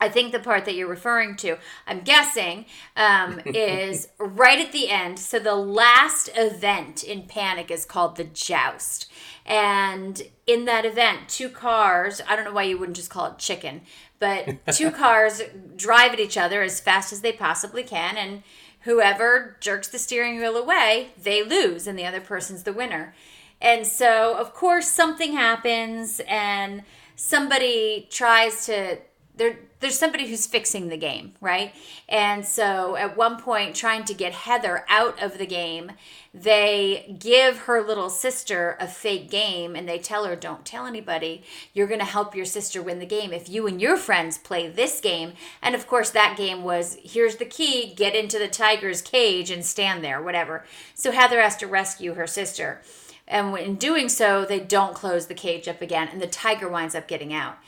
[0.00, 4.90] I think the part that you're referring to, I'm guessing, um, is right at the
[4.90, 5.18] end.
[5.18, 9.10] So the last event in Panic is called the Joust.
[9.46, 13.38] And in that event, two cars, I don't know why you wouldn't just call it
[13.38, 13.82] chicken,
[14.24, 15.42] but two cars
[15.76, 18.16] drive at each other as fast as they possibly can.
[18.16, 18.42] And
[18.80, 23.14] whoever jerks the steering wheel away, they lose, and the other person's the winner.
[23.60, 26.82] And so, of course, something happens, and
[27.16, 28.98] somebody tries to
[29.36, 31.74] there there's somebody who's fixing the game, right?
[32.08, 35.92] And so at one point trying to get Heather out of the game,
[36.32, 41.42] they give her little sister a fake game and they tell her don't tell anybody.
[41.74, 44.70] You're going to help your sister win the game if you and your friends play
[44.70, 45.34] this game.
[45.60, 49.62] And of course that game was here's the key, get into the tiger's cage and
[49.62, 50.64] stand there, whatever.
[50.94, 52.80] So Heather has to rescue her sister.
[53.28, 56.94] And in doing so, they don't close the cage up again and the tiger winds
[56.94, 57.58] up getting out.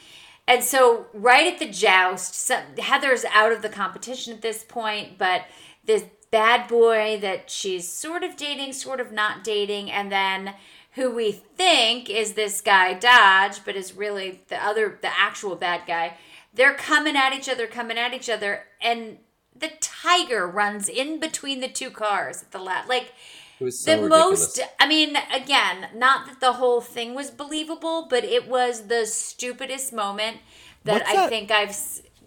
[0.49, 5.43] And so, right at the joust, Heather's out of the competition at this point, but
[5.85, 10.55] this bad boy that she's sort of dating, sort of not dating, and then
[10.93, 15.83] who we think is this guy Dodge, but is really the other, the actual bad
[15.87, 16.17] guy.
[16.55, 19.19] They're coming at each other, coming at each other, and
[19.55, 22.89] the tiger runs in between the two cars at the last.
[22.89, 23.13] Like
[23.61, 24.59] it was so the ridiculous.
[24.59, 24.61] most.
[24.79, 29.93] I mean, again, not that the whole thing was believable, but it was the stupidest
[29.93, 30.39] moment
[30.85, 31.29] that what's I that?
[31.29, 31.77] think I've.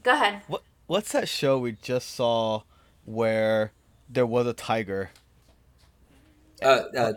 [0.04, 0.42] Go ahead.
[0.48, 2.64] What What's that show we just saw
[3.06, 3.74] where
[4.10, 5.12] there was a tiger?
[6.64, 7.14] Uh, uh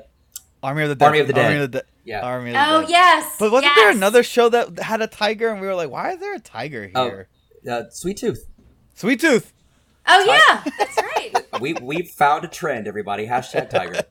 [0.62, 1.06] Army of the Dead.
[1.06, 1.46] Army of the Dead.
[1.46, 2.20] Army of the De- yeah.
[2.20, 2.90] Army of the oh Dead.
[2.90, 3.36] yes.
[3.38, 3.78] But wasn't yes.
[3.78, 6.38] there another show that had a tiger, and we were like, "Why is there a
[6.38, 7.28] tiger oh, here?"
[7.66, 8.46] Oh, uh, Sweet Tooth.
[8.92, 9.54] Sweet Tooth.
[10.06, 11.32] Oh yeah, that's right.
[11.60, 13.26] we we found a trend, everybody.
[13.26, 14.02] Hashtag Tiger.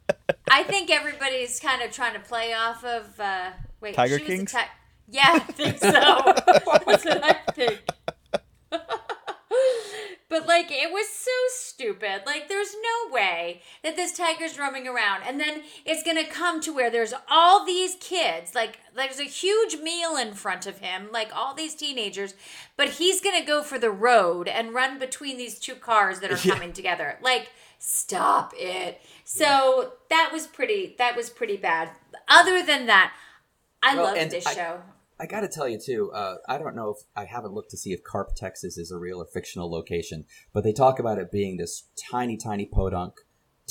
[0.49, 3.19] I think everybody's kind of trying to play off of.
[3.19, 3.51] Uh,
[3.81, 4.51] wait, Tiger Kings.
[4.51, 4.59] Ti-
[5.09, 5.89] yeah, I think so.
[6.85, 7.81] that's what I think.
[10.31, 12.21] But like it was so stupid.
[12.25, 16.61] Like there's no way that this tiger's roaming around and then it's going to come
[16.61, 18.55] to where there's all these kids.
[18.55, 22.33] Like there's a huge meal in front of him, like all these teenagers,
[22.77, 26.31] but he's going to go for the road and run between these two cars that
[26.31, 26.53] are yeah.
[26.53, 27.19] coming together.
[27.21, 29.01] Like stop it.
[29.25, 29.43] So
[29.81, 29.89] yeah.
[30.11, 31.89] that was pretty that was pretty bad.
[32.29, 33.13] Other than that,
[33.83, 34.81] I well, loved this I, show.
[35.21, 36.11] I got to tell you too.
[36.11, 38.97] Uh, I don't know if I haven't looked to see if Carp, Texas, is a
[38.97, 43.13] real or fictional location, but they talk about it being this tiny, tiny podunk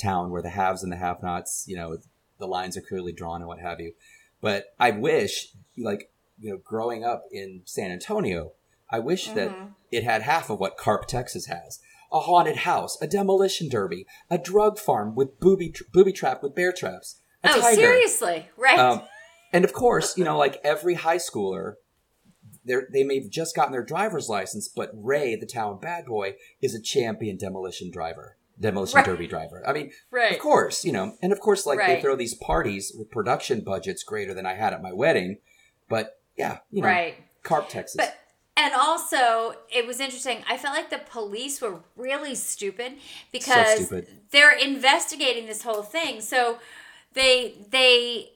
[0.01, 1.97] town where the haves and the have-nots, you know,
[2.39, 3.91] the lines are clearly drawn and what have you.
[4.39, 6.09] But I wish, like,
[6.39, 8.53] you know, growing up in San Antonio,
[8.89, 9.35] I wish mm-hmm.
[9.35, 9.51] that
[9.91, 11.79] it had half of what Carp, Texas has.
[12.13, 16.71] A haunted house, a demolition derby, a drug farm with booby booby trap with bear
[16.71, 17.21] traps.
[17.43, 17.75] oh, tiger.
[17.75, 18.79] seriously, right?
[18.79, 19.01] Um,
[19.53, 21.75] and of course, you know, like every high schooler,
[22.65, 26.75] they may have just gotten their driver's license, but Ray, the town bad boy, is
[26.75, 29.05] a champion demolition driver, demolition right.
[29.05, 29.63] derby driver.
[29.67, 30.33] I mean, right.
[30.33, 31.95] of course, you know, and of course, like right.
[31.95, 35.37] they throw these parties with production budgets greater than I had at my wedding.
[35.89, 37.15] But yeah, you know, right.
[37.43, 37.95] Carp, Texas.
[37.97, 38.17] But
[38.55, 40.43] and also it was interesting.
[40.47, 42.93] I felt like the police were really stupid
[43.31, 44.07] because So stupid.
[44.31, 46.21] they're investigating this whole thing.
[46.21, 46.59] So
[47.13, 48.33] they they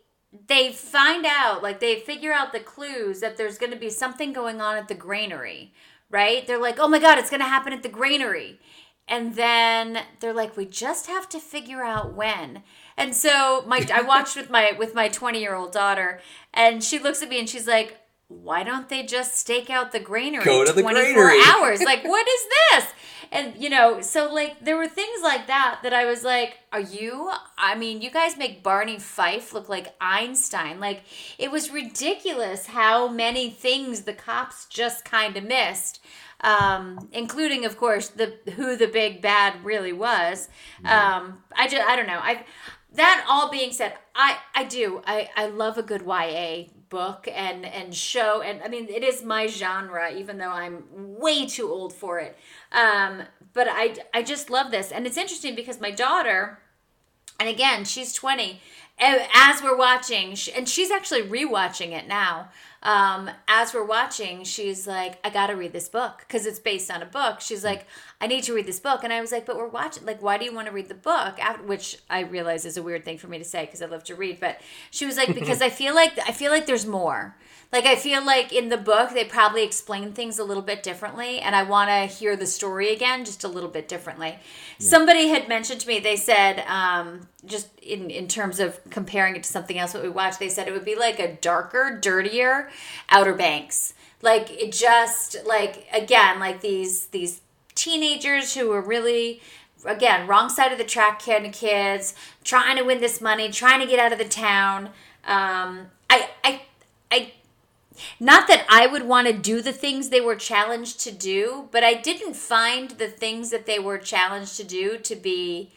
[0.48, 4.34] they find out like they figure out the clues that there's going to be something
[4.34, 5.74] going on at the granary,
[6.10, 6.46] right?
[6.46, 8.60] They're like, "Oh my god, it's going to happen at the granary."
[9.08, 12.64] And then they're like, "We just have to figure out when."
[12.98, 16.22] And so my I watched with my with my 20-year-old daughter
[16.54, 20.00] and she looks at me and she's like, "Why don't they just stake out the
[20.00, 21.82] granary Go to the 24 granary." hours?
[21.82, 22.94] Like, what is this?"
[23.32, 26.80] And you know, so like there were things like that that I was like, "Are
[26.80, 27.32] you?
[27.58, 30.80] I mean, you guys make Barney Fife look like Einstein.
[30.80, 31.04] Like
[31.38, 36.04] it was ridiculous how many things the cops just kind of missed."
[36.42, 40.48] Um, including, of course, the who the big bad really was.
[40.84, 42.20] Um, I just, I don't know.
[42.22, 42.46] I
[42.94, 47.66] that all being said, I I do I I love a good YA book and
[47.66, 50.86] and show and I mean it is my genre even though I'm
[51.20, 52.38] way too old for it.
[52.72, 56.60] Um but I I just love this and it's interesting because my daughter
[57.38, 58.62] and again she's 20
[59.00, 62.50] as we're watching and she's actually rewatching it now
[62.86, 66.20] um, as we're watching she's like i gotta read this book.
[66.20, 67.42] Because it's based on a book.
[67.42, 67.88] She's like
[68.22, 69.04] i need to read this book.
[69.04, 70.94] And i was like but we're watching like why do you want to read the
[70.94, 71.40] book?
[71.40, 74.04] After, which i realize is a weird thing for me to say because i love
[74.06, 77.36] to read but she was like because i feel like i feel like there's more.
[77.74, 81.40] Like i feel like in the book they probably explain things a little bit differently
[81.40, 84.38] and i want to hear the story again just a little bit differently.
[84.80, 89.44] Somebody had mentioned to me they said um, just in, in terms of comparing it
[89.44, 92.70] to something else what we watched they said it would be like a darker dirtier
[93.10, 97.42] outer banks like it just like again like these these
[97.76, 99.42] teenagers who were really
[99.86, 103.80] again wrong side of the track kind of kids trying to win this money trying
[103.80, 104.88] to get out of the town
[105.26, 106.62] um, i i
[107.12, 107.32] i
[108.20, 111.84] not that I would want to do the things they were challenged to do, but
[111.84, 115.72] I didn't find the things that they were challenged to do to be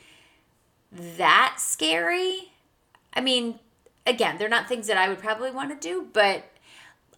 [0.91, 2.53] that scary.
[3.13, 3.59] I mean,
[4.07, 6.45] again, they're not things that I would probably want to do, but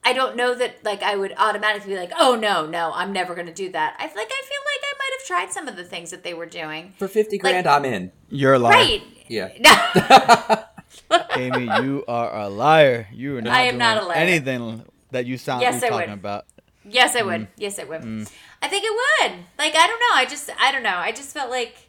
[0.02, 3.34] I don't know that like I would automatically be like, "Oh no, no, I'm never
[3.34, 5.76] going to do that." I like I feel like I might have tried some of
[5.76, 6.94] the things that they were doing.
[6.98, 8.10] For 50 grand, I'm in.
[8.30, 8.72] You're a liar.
[8.74, 9.02] Right.
[9.28, 9.50] Yeah.
[11.36, 13.08] Amy, you are a liar.
[13.12, 14.16] You are not I am doing not a liar.
[14.16, 16.18] anything that you sound Yes, you I talking would.
[16.18, 16.46] about.
[16.84, 17.26] Yes, I Mm.
[17.26, 17.48] would.
[17.56, 18.00] Yes, I would.
[18.62, 19.32] I think it would.
[19.58, 20.14] Like I don't know.
[20.14, 20.96] I just I don't know.
[20.96, 21.88] I just felt like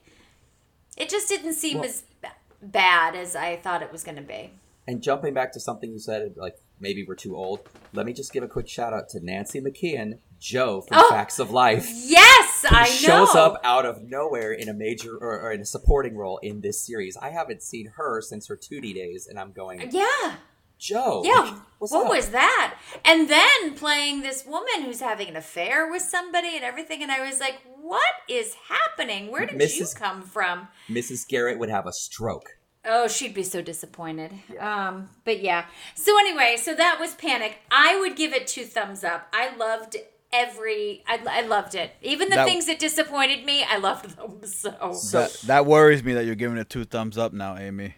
[0.98, 4.22] it just didn't seem Well- as ba- bad as I thought it was going to
[4.22, 4.52] be.
[4.88, 7.62] And jumping back to something you said, like maybe we're too old,
[7.94, 11.10] let me just give a quick shout out to Nancy McKeon, Jo from Oh.
[11.10, 11.88] Facts of Life.
[11.88, 13.26] Yes, I know.
[13.26, 16.62] shows up out of nowhere in a major or, or in a supporting role in
[16.62, 17.16] this series.
[17.18, 20.36] I haven't seen her since her 2D days, and I'm going, Yeah.
[20.80, 21.60] Jo, Yeah.
[21.78, 22.10] what's what up?
[22.12, 22.76] was that?
[23.06, 27.24] And then playing this woman who's having an affair with somebody and everything and I
[27.24, 29.30] was like, "What is happening?
[29.32, 31.28] Where did you come from?" Mrs.
[31.28, 32.58] Garrett would have a stroke.
[32.84, 34.32] Oh, she'd be so disappointed.
[34.60, 35.66] Um, but yeah.
[35.96, 37.60] So anyway, so that was Panic.
[37.70, 39.28] I would give it two thumbs up.
[39.32, 39.98] I loved
[40.34, 41.04] every.
[41.08, 41.92] I, I loved it.
[42.02, 44.42] Even the That- things that disappointed me, I loved them.
[44.94, 47.94] So that, that worries me that you're giving it two thumbs up now, Amy.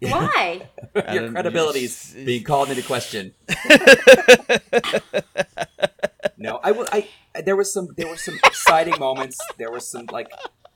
[0.00, 0.68] why?
[0.94, 3.34] Your then credibility you- is being called into question.
[6.38, 6.86] no, I will.
[6.90, 7.08] I
[7.44, 9.38] there was some there were some exciting moments.
[9.58, 10.30] There was some like.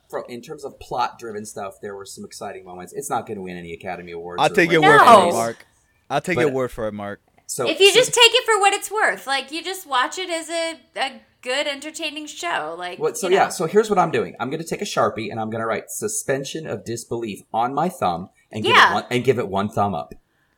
[0.08, 2.92] From, in terms of plot-driven stuff, there were some exciting moments.
[2.92, 4.40] It's not going to win any Academy Awards.
[4.42, 5.66] I'll take your word for it, Mark.
[6.08, 7.20] I'll take But- your word for it, Mark.
[7.48, 10.28] So if you just take it for what it's worth, like you just watch it
[10.30, 12.74] as a, a good, entertaining show.
[12.76, 13.42] Like What, so you know.
[13.42, 14.34] yeah, so here's what I'm doing.
[14.40, 17.72] I'm going to take a sharpie and I'm going to write suspension of disbelief on
[17.72, 18.90] my thumb and give Yeah.
[18.90, 20.12] it one, and give it one thumb up.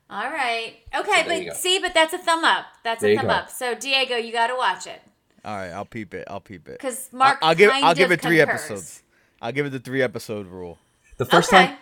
[0.09, 0.77] All right.
[0.97, 1.51] Okay, there you go.
[1.51, 2.65] but see, but that's a thumb up.
[2.85, 3.33] That's There a thumb go.
[3.33, 3.51] up.
[3.51, 5.03] So Diego, you got to watch it
[5.45, 6.25] All right, I'll peep it.
[6.31, 6.79] I'll peep it.
[6.79, 7.37] because Mark.
[7.43, 8.61] I'll, I'll give I'll give of it three concurs.
[8.63, 9.03] episodes.
[9.41, 10.79] I'll give it the three episode rule.
[11.17, 11.67] The first Okay.
[11.67, 11.77] time,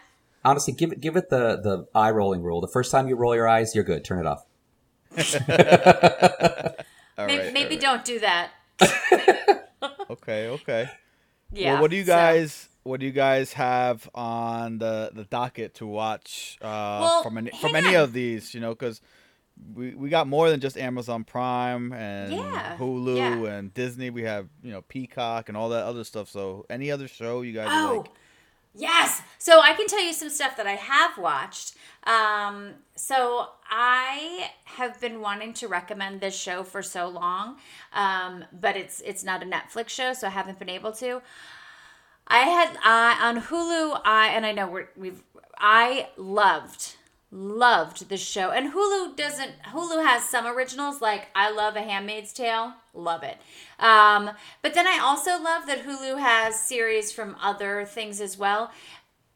[0.45, 2.61] honestly, give it give it the the eye rolling rule.
[2.61, 4.05] The first time you roll your eyes, you're good.
[4.05, 4.45] Turn it off.
[7.19, 8.51] All Maybe, right, maybe all don't do that.
[10.11, 10.89] Okay, okay.
[11.53, 11.75] Yeah.
[11.75, 15.75] well, what do you so- guys what do you guys have on the the docket
[15.75, 18.55] to watch uh, Well, from any hang from any of these?
[18.55, 19.01] You know, because
[19.75, 23.51] we we got more than just Amazon Prime and Yeah, Hulu yeah.
[23.51, 24.11] and Disney.
[24.11, 26.29] We have you know Peacock and all that other stuff.
[26.29, 28.11] So any other show you guys Oh, like?
[28.75, 29.23] yes.
[29.39, 31.75] So I can tell you some stuff that I have watched.
[32.05, 37.57] Um, so I have been wanting to recommend this show for so long,
[37.93, 41.23] um, but it's it's not a Netflix show, so I haven't been able to.
[42.29, 44.01] I had I on Hulu.
[44.05, 45.23] I and I know we're, we've.
[45.59, 46.97] I loved
[47.37, 49.53] loved the show, and Hulu doesn't.
[49.73, 53.37] Hulu has some originals like I love A Handmaid's Tale, love it.
[53.79, 54.31] Um,
[54.63, 58.71] but then I also love that Hulu has series from other things as well.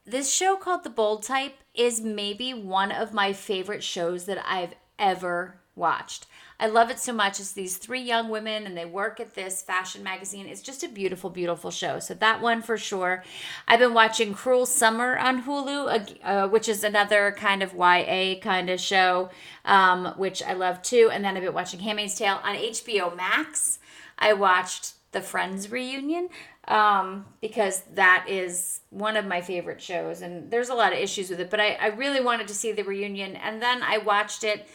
[0.07, 4.74] This show called The Bold Type is maybe one of my favorite shows that I've
[4.98, 6.26] ever watched.
[6.61, 7.40] I love it so much.
[7.40, 10.46] It's these three young women and they work at this fashion magazine.
[10.46, 11.98] It's just a beautiful, beautiful show.
[12.00, 13.24] So that one for sure.
[13.66, 18.68] I've been watching Cruel Summer on Hulu, uh, which is another kind of YA kind
[18.68, 19.30] of show,
[19.64, 21.08] um, which I love too.
[21.11, 23.78] And then I've been watching Handmaid's Tale on HBO Max.
[24.18, 26.28] I watched the Friends reunion
[26.68, 30.20] um, because that is one of my favorite shows.
[30.20, 32.72] And there's a lot of issues with it, but I, I really wanted to see
[32.72, 33.36] the reunion.
[33.36, 34.68] And then I watched it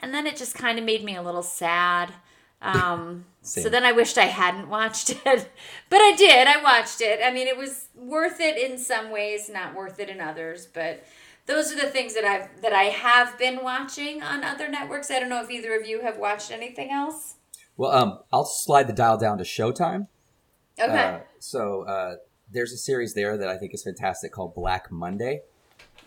[0.00, 2.12] and then it just kind of made me a little sad.
[2.62, 5.50] Um, so then I wished I hadn't watched it,
[5.88, 6.46] but I did.
[6.46, 7.20] I watched it.
[7.24, 10.66] I mean, it was worth it in some ways, not worth it in others.
[10.66, 11.04] But
[11.46, 15.10] those are the things that I've that I have been watching on other networks.
[15.10, 17.36] I don't know if either of you have watched anything else.
[17.76, 20.08] Well, um, I'll slide the dial down to Showtime.
[20.78, 20.92] Okay.
[20.92, 22.16] Uh, so uh,
[22.50, 25.42] there's a series there that I think is fantastic called Black Monday.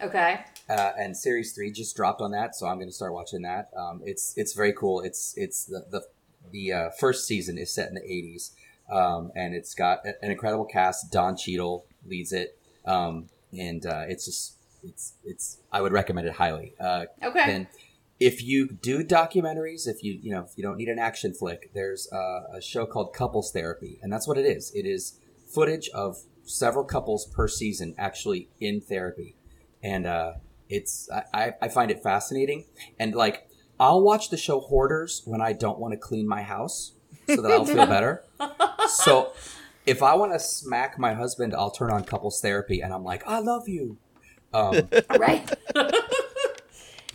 [0.04, 0.42] Okay.
[0.70, 3.70] Uh, and series three just dropped on that, so I'm going to start watching that.
[3.76, 5.02] Um, it's it's very cool.
[5.02, 6.04] It's it's the the,
[6.52, 8.52] the uh, first season is set in the 80s,
[8.94, 11.12] um, and it's got an incredible cast.
[11.12, 16.34] Don Cheadle leads it, um, and uh, it's just it's it's I would recommend it
[16.34, 16.74] highly.
[16.80, 17.56] Uh, okay.
[17.56, 17.68] And
[18.20, 21.72] if you do documentaries, if you you know if you don't need an action flick,
[21.74, 24.72] there's a show called Couples Therapy, and that's what it is.
[24.76, 29.36] It is footage of several couples per season actually in therapy,
[29.84, 30.34] and uh,
[30.70, 32.66] it's I, I find it fascinating
[33.00, 33.48] and like
[33.80, 36.94] I'll watch the show Hoarders when I don't want to clean my house
[37.28, 38.24] so that I'll feel better.
[38.88, 39.34] So
[39.86, 43.28] if I want to smack my husband, I'll turn on couples therapy and I'm like,
[43.28, 43.98] I love you.
[44.54, 45.52] Um, right.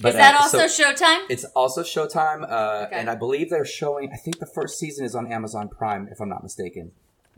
[0.01, 1.25] But, Is that uh, also so Showtime?
[1.29, 3.01] It's also Showtime, uh, okay.
[3.01, 4.11] and I believe they're showing.
[4.13, 6.93] I think the first season is on Amazon Prime, if I'm not mistaken.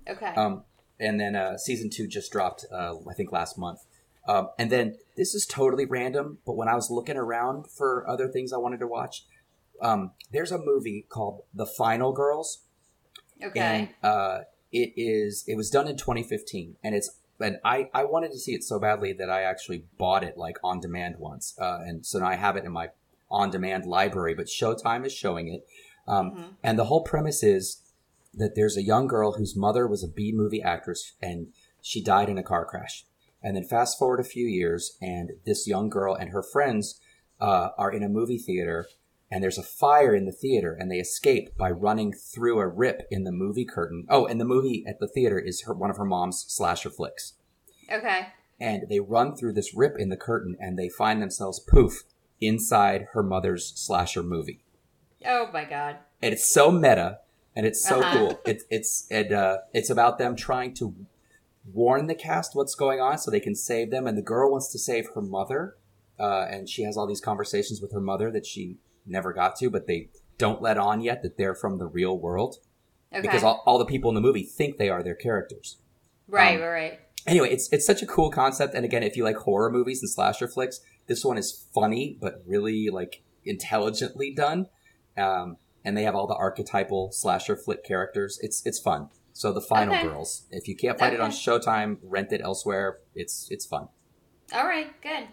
[0.06, 0.34] Okay.
[0.34, 0.64] Um,
[0.98, 3.80] and then uh, season two just dropped, uh, I think last month.
[4.26, 8.28] Um, and then this is totally random, but when I was looking around for other
[8.28, 9.24] things I wanted to watch,
[9.80, 12.62] um, there's a movie called The Final Girls.
[13.42, 13.60] Okay.
[13.60, 14.40] And uh,
[14.72, 17.10] it is it was done in 2015, and it's
[17.40, 20.58] and I I wanted to see it so badly that I actually bought it like
[20.62, 22.90] on demand once, uh, and so now I have it in my
[23.30, 24.34] on demand library.
[24.34, 25.66] But Showtime is showing it,
[26.06, 26.42] um, mm-hmm.
[26.62, 27.82] and the whole premise is
[28.34, 31.48] that there's a young girl whose mother was a B movie actress, and
[31.80, 33.06] she died in a car crash
[33.42, 37.00] and then fast forward a few years, and this young girl and her friends
[37.40, 38.86] uh, are in a movie theater,
[39.30, 43.06] and there's a fire in the theater, and they escape by running through a rip
[43.10, 44.04] in the movie curtain.
[44.08, 47.34] Oh, and the movie at the theater is her, one of her mom's slasher flicks.
[47.90, 48.28] Okay.
[48.58, 52.04] And they run through this rip in the curtain, and they find themselves poof
[52.40, 54.64] inside her mother's slasher movie.
[55.24, 55.98] Oh my god!
[56.22, 57.18] And it's so meta,
[57.54, 58.16] and it's so uh-huh.
[58.16, 58.40] cool.
[58.44, 60.94] It's it's it, uh, it's about them trying to
[61.72, 64.06] warn the cast what's going on so they can save them.
[64.06, 65.76] And the girl wants to save her mother,
[66.18, 69.70] uh, and she has all these conversations with her mother that she never got to,
[69.70, 70.08] but they
[70.38, 72.58] don't let on yet that they're from the real world
[73.12, 73.20] okay.
[73.20, 75.78] because all, all the people in the movie think they are their characters.
[76.28, 77.00] Right, um, right.
[77.26, 80.10] Anyway, it's it's such a cool concept, and again, if you like horror movies and
[80.10, 84.68] slasher flicks, this one is funny but really like intelligently done.
[85.18, 88.38] Um, and they have all the archetypal slasher flick characters.
[88.42, 89.08] It's it's fun.
[89.40, 90.02] So the Final okay.
[90.02, 90.42] Girls.
[90.50, 91.22] If you can't find okay.
[91.22, 92.98] it on Showtime, rent it elsewhere.
[93.14, 93.88] It's it's fun.
[94.52, 95.28] All right, good.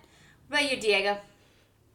[0.48, 1.18] What about you, Diego?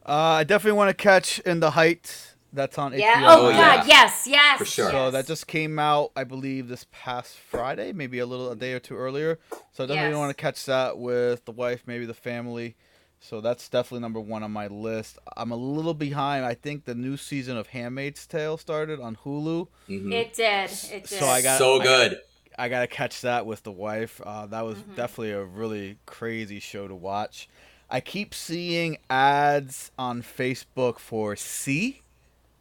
[0.04, 2.34] Uh, I definitely want to catch In the Heights.
[2.52, 3.14] That's on yeah.
[3.14, 3.26] HBO.
[3.28, 4.58] Oh, God, yes, yes.
[4.58, 4.90] For sure.
[4.90, 8.74] So that just came out, I believe, this past Friday, maybe a little a day
[8.74, 9.38] or two earlier.
[9.72, 10.18] So I definitely yes.
[10.18, 12.76] want to catch that with the wife, maybe the family.
[13.24, 15.16] So that's definitely number one on my list.
[15.36, 16.44] I'm a little behind.
[16.44, 19.68] I think the new season of Handmaid's Tale started on Hulu.
[19.88, 20.12] Mm-hmm.
[20.12, 20.70] It did.
[20.90, 21.20] It did.
[21.20, 22.18] So I got so good.
[22.58, 24.20] I, I got to catch that with the wife.
[24.26, 24.96] Uh, that was mm-hmm.
[24.96, 27.48] definitely a really crazy show to watch.
[27.88, 32.02] I keep seeing ads on Facebook for See,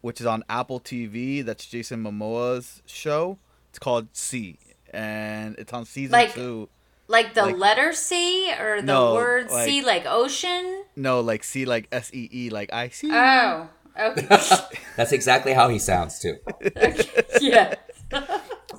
[0.01, 1.43] which is on Apple TV.
[1.43, 3.39] That's Jason Momoa's show.
[3.69, 4.59] It's called See,
[4.93, 6.69] and it's on season like, two.
[7.11, 10.85] Like the like, letter C or the no, word like, C like ocean?
[10.95, 13.09] No, like See like S E E like I see.
[13.11, 13.67] Oh.
[13.99, 14.25] Okay.
[14.95, 16.37] That's exactly how he sounds too.
[17.41, 17.75] yeah.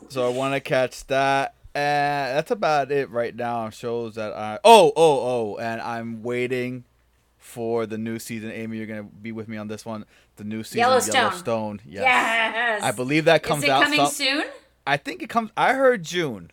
[0.09, 1.57] so I want to catch that.
[1.75, 3.71] And that's about it right now.
[3.71, 6.85] Shows that I oh oh oh, and I'm waiting
[7.39, 8.51] for the new season.
[8.51, 10.05] Amy, you're gonna be with me on this one.
[10.37, 11.15] The new season Yellowstone.
[11.15, 11.81] Yellowstone.
[11.87, 12.03] Yes.
[12.03, 12.83] yes.
[12.83, 14.45] I believe that comes Is it out coming some, soon.
[14.87, 15.51] I think it comes.
[15.57, 16.51] I heard June.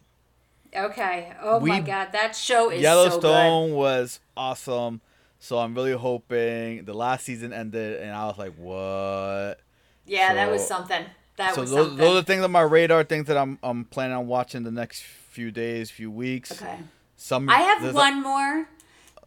[0.76, 1.34] Okay.
[1.42, 5.02] Oh we, my god, that show is Yellowstone so was awesome.
[5.40, 9.60] So I'm really hoping the last season ended, and I was like, "What?"
[10.06, 11.06] Yeah, so, that was something.
[11.38, 11.98] that so was those, something.
[11.98, 13.04] those are things on my radar.
[13.04, 16.52] Things that I'm I'm planning on watching the next few days, few weeks.
[16.52, 16.78] okay.
[17.16, 18.68] Some I have there's a- one more.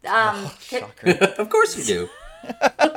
[0.05, 1.09] Um, c- Shocker.
[1.37, 2.09] of course you do.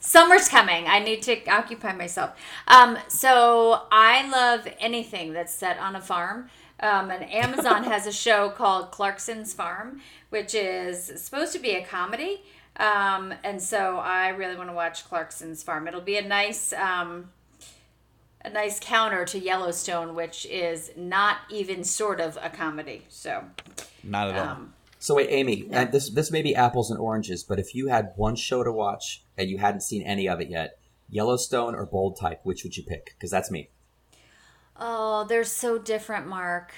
[0.00, 0.86] Summer's coming.
[0.86, 2.30] I need to occupy myself.
[2.66, 6.48] Um, so I love anything that's set on a farm.
[6.80, 10.00] Um, and Amazon has a show called Clarkson's Farm,
[10.30, 12.42] which is supposed to be a comedy.
[12.76, 15.88] Um, and so I really want to watch Clarkson's Farm.
[15.88, 17.30] It'll be a nice, um,
[18.44, 23.04] a nice counter to Yellowstone, which is not even sort of a comedy.
[23.08, 23.44] So,
[24.04, 24.46] Not at all.
[24.46, 27.88] um, So wait, Amy, and this this may be apples and oranges, but if you
[27.88, 31.86] had one show to watch and you hadn't seen any of it yet, Yellowstone or
[31.86, 33.14] Bold Type, which would you pick?
[33.16, 33.70] Because that's me.
[34.78, 36.72] Oh, they're so different, Mark.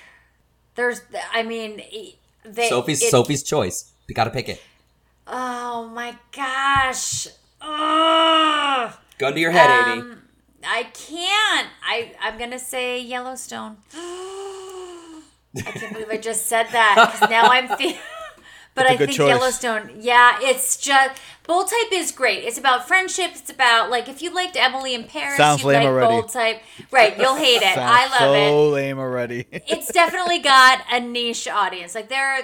[0.75, 1.83] There's, I mean,
[2.45, 2.69] they.
[2.69, 3.93] Sophie's it- Sophie's choice.
[4.09, 4.61] You got to pick it.
[5.27, 7.29] Oh my gosh.
[7.61, 8.93] Ugh.
[9.19, 10.01] Gun to your head, Amy.
[10.01, 10.23] Um,
[10.65, 11.69] I can't.
[11.87, 13.77] I I'm gonna say Yellowstone.
[13.95, 15.23] I
[15.55, 17.97] can't believe I just said that because now I'm feeling.
[18.81, 19.29] But I think choice.
[19.29, 21.21] Yellowstone, yeah, it's just
[21.51, 22.45] Bold Type is great.
[22.45, 23.33] It's about friendship.
[23.35, 26.07] It's about like if you liked Emily in Paris, Sounds you lame like already.
[26.07, 26.63] Bold Type,
[26.93, 27.19] right?
[27.19, 27.77] You'll hate it.
[27.77, 29.47] I love so it lame already.
[29.53, 31.97] it's definitely got a niche audience.
[31.97, 32.43] Like there, are,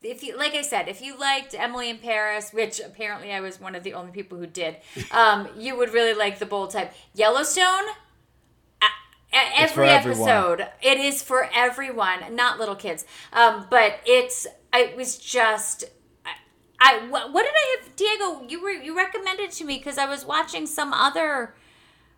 [0.00, 3.60] if you like I said, if you liked Emily in Paris, which apparently I was
[3.60, 4.76] one of the only people who did,
[5.10, 6.92] um, you would really like the bold type.
[7.14, 7.84] Yellowstone.
[9.32, 13.04] Every episode, it is for everyone, not little kids.
[13.34, 15.84] Um, but it's it was just.
[16.24, 16.32] I,
[16.80, 18.46] I what, did I have, Diego?
[18.48, 21.54] You were you recommended to me because I was watching some other.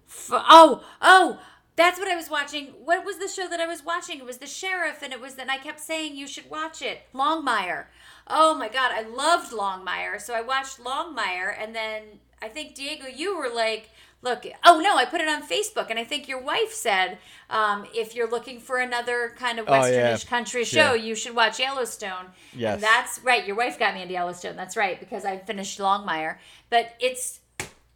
[0.08, 1.40] F- oh, oh,
[1.76, 2.74] that's what I was watching.
[2.84, 4.18] What was the show that I was watching?
[4.18, 7.02] It was the sheriff, and it was that I kept saying you should watch it.
[7.14, 7.86] Longmire.
[8.26, 10.20] Oh my god, I loved Longmire.
[10.20, 12.02] So I watched Longmire, and then
[12.42, 13.90] I think Diego, you were like,
[14.22, 17.18] "Look, oh no, I put it on Facebook," and I think your wife said,
[17.50, 20.12] um, "If you're looking for another kind of Oh, yeah.
[20.14, 21.02] westernish country show, Yeah.
[21.04, 22.74] you should watch Yellowstone." Yes.
[22.74, 23.46] and that's right.
[23.46, 24.56] Your wife got me into Yellowstone.
[24.56, 26.38] That's right because I finished Longmire,
[26.70, 27.40] but it's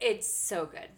[0.01, 0.89] it's so good.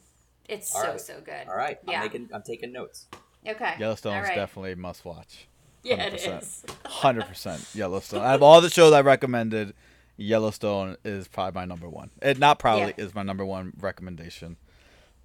[0.49, 1.01] It's All so right.
[1.01, 1.49] so good.
[1.49, 1.99] All right, Yeah.
[1.99, 3.07] I'm making I'm taking notes.
[3.47, 3.75] Okay.
[3.79, 4.35] Yellowstone is right.
[4.35, 5.47] definitely a must watch.
[5.83, 6.43] Yeah, it 100%.
[6.43, 6.65] is.
[6.87, 8.23] Hundred percent Yellowstone.
[8.23, 9.75] Out of all the shows I recommended,
[10.17, 12.11] Yellowstone is probably my number one.
[12.23, 13.05] It not probably Yeah.
[13.05, 14.57] is my number one recommendation.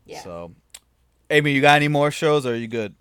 [0.09, 0.23] Yeah.
[0.23, 0.55] So,
[1.29, 2.45] Amy, you got any more shows?
[2.45, 2.95] Or are you good?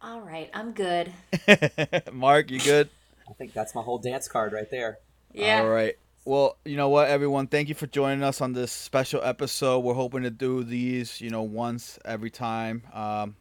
[0.00, 1.12] All right, I'm good.
[2.12, 2.88] Mark, you good?
[3.28, 4.98] I think that's my whole dance card right there.
[5.34, 5.60] Yeah.
[5.60, 5.96] All right.
[6.24, 9.80] Well, you know what, everyone, thank you for joining us on this special episode.
[9.80, 12.84] We're hoping to do these, you know, once every time.
[12.92, 13.36] Um,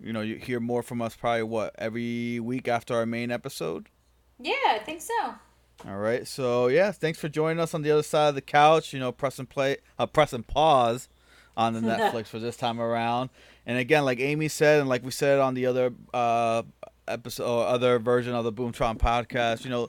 [0.00, 3.88] you know, you hear more from us probably what every week after our main episode.
[4.38, 5.34] Yeah, I think so.
[5.86, 6.26] All right.
[6.26, 8.92] So yeah, thanks for joining us on the other side of the couch.
[8.92, 11.08] You know, press and play, uh, press and pause
[11.56, 13.30] on the Netflix for this time around.
[13.64, 16.62] And again, like Amy said, and like we said on the other uh,
[17.08, 19.88] episode, or other version of the Boomtron podcast, you know,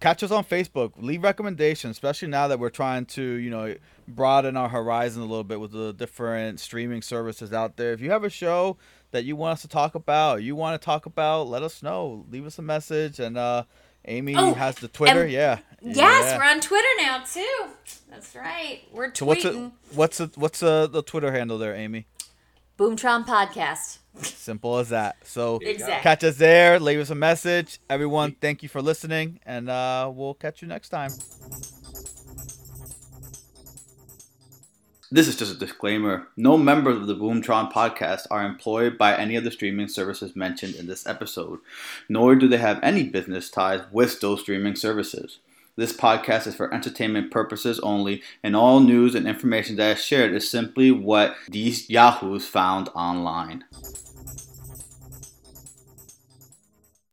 [0.00, 0.92] catch us on Facebook.
[0.96, 3.74] Leave recommendations, especially now that we're trying to, you know,
[4.06, 7.92] broaden our horizon a little bit with the different streaming services out there.
[7.92, 8.76] If you have a show
[9.12, 12.26] that you want us to talk about, you want to talk about, let us know.
[12.30, 13.64] Leave us a message, and uh,
[14.06, 15.26] Amy Oh, has the Twitter.
[15.26, 15.58] yeah.
[15.82, 16.38] Yes, Yeah.
[16.38, 17.66] we're on Twitter now too.
[18.10, 18.82] That's right.
[18.92, 19.16] We're tweeting.
[19.16, 19.72] So what's it?
[19.94, 22.06] What's the what's the the Twitter handle there, Amy?
[22.78, 23.98] Boomtron podcast.
[24.22, 25.16] Simple as that.
[25.24, 26.02] So Exactly.
[26.02, 26.78] catch us there.
[26.80, 27.80] Leave us a message.
[27.90, 31.10] Everyone, thank you for listening, and uh, we'll catch you next time.
[35.14, 36.26] This is just a disclaimer.
[36.36, 40.74] No members of the Boomtron podcast are employed by any of the streaming services mentioned
[40.74, 41.60] in this episode,
[42.08, 45.38] nor do they have any business ties with those streaming services.
[45.76, 50.32] This podcast is for entertainment purposes only, and all news and information that is shared
[50.32, 53.62] is simply what these yahoos found online.